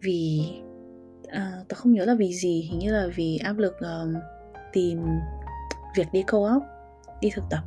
vì 0.00 0.44
uh, 1.26 1.68
tớ 1.68 1.74
không 1.76 1.92
nhớ 1.92 2.04
là 2.04 2.14
vì 2.14 2.32
gì 2.32 2.68
hình 2.70 2.78
như 2.78 2.92
là 2.92 3.06
vì 3.14 3.36
áp 3.36 3.58
lực 3.58 3.74
um, 3.80 4.14
tìm 4.72 5.02
việc 5.96 6.06
đi 6.12 6.24
câu 6.26 6.44
óc 6.44 6.62
đi 7.20 7.30
thực 7.34 7.44
tập. 7.50 7.64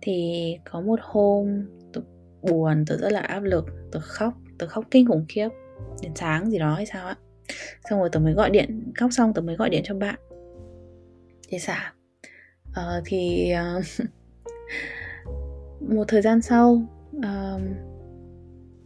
Thì 0.00 0.58
có 0.64 0.80
một 0.80 1.00
hôm 1.02 1.66
buồn 2.48 2.84
tớ 2.86 2.96
rất 2.96 3.12
là 3.12 3.20
áp 3.20 3.40
lực 3.40 3.66
tớ 3.92 4.00
khóc 4.02 4.34
tớ 4.58 4.66
khóc 4.66 4.84
kinh 4.90 5.06
khủng 5.08 5.24
khiếp. 5.28 5.48
Đến 6.02 6.12
sáng 6.14 6.50
gì 6.50 6.58
đó 6.58 6.74
hay 6.74 6.86
sao 6.86 7.06
á. 7.06 7.16
Xong 7.90 8.00
rồi 8.00 8.08
tớ 8.12 8.20
mới 8.20 8.32
gọi 8.32 8.50
điện 8.50 8.92
khóc 8.94 9.12
xong 9.12 9.34
tớ 9.34 9.40
mới 9.40 9.56
gọi 9.56 9.70
điện 9.70 9.82
cho 9.84 9.94
bạn. 9.94 10.18
Để 11.50 11.58
xả? 11.58 11.92
Uh, 12.70 13.02
thì 13.04 13.52
uh, 13.78 13.84
một 15.80 16.04
thời 16.08 16.22
gian 16.22 16.42
sau 16.42 16.82
uh, 17.16 17.60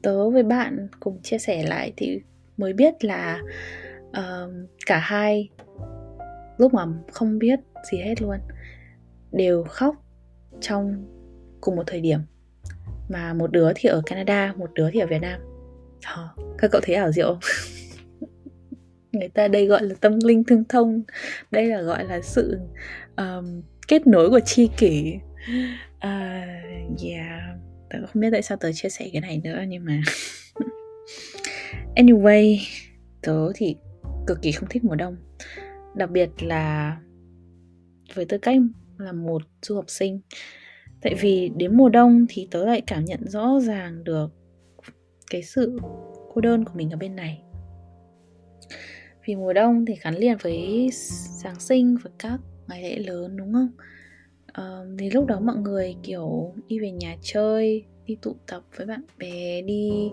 tớ 0.03 0.31
với 0.31 0.43
bạn 0.43 0.89
cùng 1.01 1.23
chia 1.23 1.39
sẻ 1.39 1.63
lại 1.63 1.93
thì 1.97 2.21
mới 2.57 2.73
biết 2.73 3.05
là 3.05 3.43
uh, 4.09 4.51
cả 4.87 4.99
hai 4.99 5.49
lúc 6.59 6.75
mà 6.75 6.87
không 7.13 7.39
biết 7.39 7.61
gì 7.93 7.99
hết 7.99 8.23
luôn 8.23 8.39
đều 9.33 9.65
khóc 9.65 9.95
trong 10.61 11.05
cùng 11.61 11.77
một 11.77 11.85
thời 11.87 12.01
điểm 12.01 12.21
mà 13.09 13.35
một 13.35 13.53
đứa 13.53 13.73
thì 13.75 13.89
ở 13.89 14.03
Canada 14.07 14.55
một 14.57 14.71
đứa 14.75 14.91
thì 14.91 15.01
ở 15.01 15.07
Việt 15.07 15.23
Nam. 15.23 15.41
Đó, 16.05 16.35
các 16.59 16.71
cậu 16.71 16.81
thấy 16.85 16.95
ảo 16.95 17.13
diệu 17.13 17.27
không? 17.27 17.41
Người 19.13 19.29
ta 19.29 19.49
đây 19.49 19.67
gọi 19.67 19.83
là 19.83 19.95
tâm 20.01 20.19
linh 20.25 20.45
thương 20.45 20.65
thông. 20.69 21.03
Đây 21.51 21.67
là 21.67 21.81
gọi 21.83 22.05
là 22.05 22.21
sự 22.21 22.59
um, 23.17 23.63
kết 23.89 24.07
nối 24.07 24.31
của 24.31 24.41
chi 24.41 24.71
kỷ. 24.77 25.15
Uh, 25.97 27.03
yeah. 27.05 27.43
Tớ 27.91 27.99
không 28.07 28.21
biết 28.23 28.29
tại 28.33 28.43
sao 28.43 28.59
tớ 28.61 28.73
chia 28.73 28.89
sẻ 28.89 29.09
cái 29.13 29.21
này 29.21 29.41
nữa 29.45 29.63
nhưng 29.69 29.85
mà 29.85 30.01
anyway 31.97 32.59
tớ 33.23 33.53
thì 33.55 33.77
cực 34.27 34.43
kỳ 34.43 34.53
không 34.53 34.69
thích 34.69 34.85
mùa 34.85 34.95
đông. 34.95 35.17
Đặc 35.95 36.11
biệt 36.11 36.31
là 36.41 36.97
với 38.15 38.25
tư 38.25 38.39
cách 38.39 38.59
là 38.99 39.13
một 39.13 39.43
du 39.63 39.75
học 39.75 39.85
sinh 39.89 40.21
tại 41.03 41.15
vì 41.21 41.51
đến 41.57 41.77
mùa 41.77 41.89
đông 41.89 42.27
thì 42.29 42.49
tớ 42.51 42.65
lại 42.65 42.83
cảm 42.87 43.05
nhận 43.05 43.29
rõ 43.29 43.61
ràng 43.61 44.05
được 44.05 44.31
cái 45.31 45.43
sự 45.43 45.79
cô 46.35 46.41
đơn 46.41 46.65
của 46.65 46.73
mình 46.75 46.91
ở 46.91 46.97
bên 46.97 47.17
này. 47.17 47.43
Vì 49.27 49.37
mùa 49.37 49.53
đông 49.53 49.85
thì 49.87 49.95
gắn 50.03 50.15
liền 50.15 50.37
với 50.43 50.91
giáng 51.43 51.61
sinh 51.61 51.97
và 52.05 52.11
các 52.19 52.41
ngày 52.69 52.83
lễ 52.83 52.99
lớn 52.99 53.37
đúng 53.37 53.53
không? 53.53 53.69
Ờ, 54.53 54.83
à, 54.83 54.91
thì 54.99 55.11
lúc 55.11 55.27
đó 55.27 55.41
mọi 55.41 55.57
người 55.57 55.97
kiểu 56.03 56.55
đi 56.69 56.79
về 56.79 56.91
nhà 56.91 57.17
chơi 57.23 57.85
đi 58.07 58.17
tụ 58.23 58.37
tập 58.47 58.63
với 58.77 58.87
bạn 58.87 59.03
bè 59.19 59.63
đi 59.63 60.11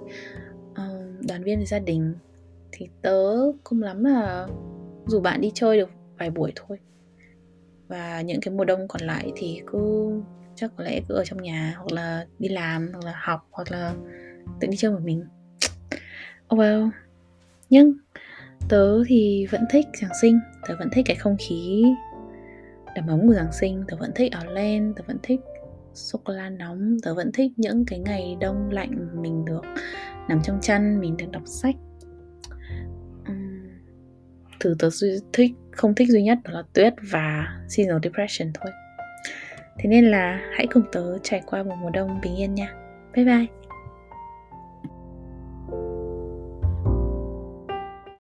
uh, 0.72 1.26
đoàn 1.28 1.44
viên 1.44 1.58
với 1.58 1.66
gia 1.66 1.80
đình. 1.80 2.14
Thì 2.72 2.88
tớ 3.02 3.36
cũng 3.64 3.82
lắm 3.82 4.04
là 4.04 4.48
dù 5.08 5.22
bạn 5.22 5.42
đi 5.42 5.52
chơi 5.54 5.78
được 5.78 5.90
vài 6.18 6.30
buổi 6.30 6.52
thôi 6.56 6.78
và 7.88 8.22
những 8.22 8.42
cái 8.42 8.54
mùa 8.54 8.66
đông 8.66 8.88
còn 8.88 9.02
lại 9.02 9.32
thì 9.36 9.62
cứ, 9.68 10.12
chắc 10.56 10.72
có 10.78 10.84
lẽ 10.84 11.02
cứ 11.10 11.16
ở 11.16 11.26
trong 11.26 11.42
nhà, 11.42 11.74
hoặc 11.78 11.92
là 11.92 12.26
đi 12.40 12.50
làm, 12.50 12.90
hoặc 12.94 13.06
là 13.06 13.14
học, 13.24 13.48
hoặc 13.52 13.72
là 13.72 13.94
tự 14.60 14.68
đi 14.68 14.78
chơi 14.78 14.92
một 14.92 15.02
mình. 15.04 15.26
Oh 16.54 16.60
well. 16.60 16.90
Nhưng 17.70 17.94
tớ 18.70 19.04
thì 19.08 19.48
vẫn 19.52 19.62
thích 19.72 19.86
giáng 20.02 20.12
sinh, 20.22 20.40
tớ 20.68 20.76
vẫn 20.80 20.90
thích 20.94 21.06
cái 21.06 21.16
không 21.16 21.36
khí 21.40 21.84
đầm 22.96 23.08
ấm 23.08 23.28
của 23.28 23.34
giáng 23.34 23.54
sinh, 23.54 23.84
tớ 23.88 23.98
vẫn 23.98 24.12
thích 24.16 24.32
áo 24.32 24.46
len, 24.54 24.94
tớ 24.96 25.04
vẫn 25.08 25.18
thích 25.24 25.40
sô 25.94 26.20
cô 26.24 26.34
la 26.34 26.50
nóng, 26.50 26.98
tớ 27.04 27.14
vẫn 27.14 27.32
thích 27.32 27.52
những 27.58 27.86
cái 27.86 28.00
ngày 28.00 28.38
đông 28.40 28.70
lạnh 28.72 29.22
mình 29.22 29.46
được 29.46 29.62
nằm 30.30 30.42
trong 30.44 30.60
chăn, 30.62 31.00
mình 31.00 31.18
được 31.18 31.32
đọc 31.32 31.44
sách 31.46 31.76
thứ 34.66 34.76
tớ 34.80 34.90
thích, 35.34 35.52
không 35.72 35.96
thích 35.96 36.08
duy 36.10 36.24
nhất 36.24 36.38
đó 36.44 36.52
là 36.54 36.64
tuyết 36.74 36.94
và 37.12 37.48
seasonal 37.68 38.00
depression 38.04 38.52
thôi. 38.54 38.72
Thế 39.78 39.90
nên 39.90 40.06
là 40.06 40.40
hãy 40.54 40.68
cùng 40.68 40.84
tớ 40.92 41.18
trải 41.24 41.42
qua 41.46 41.64
một 41.64 41.76
mùa 41.82 41.90
đông 41.90 42.22
bình 42.22 42.36
yên 42.36 42.56
nha. 42.56 42.74
Bye 43.16 43.26
bye. 43.26 43.65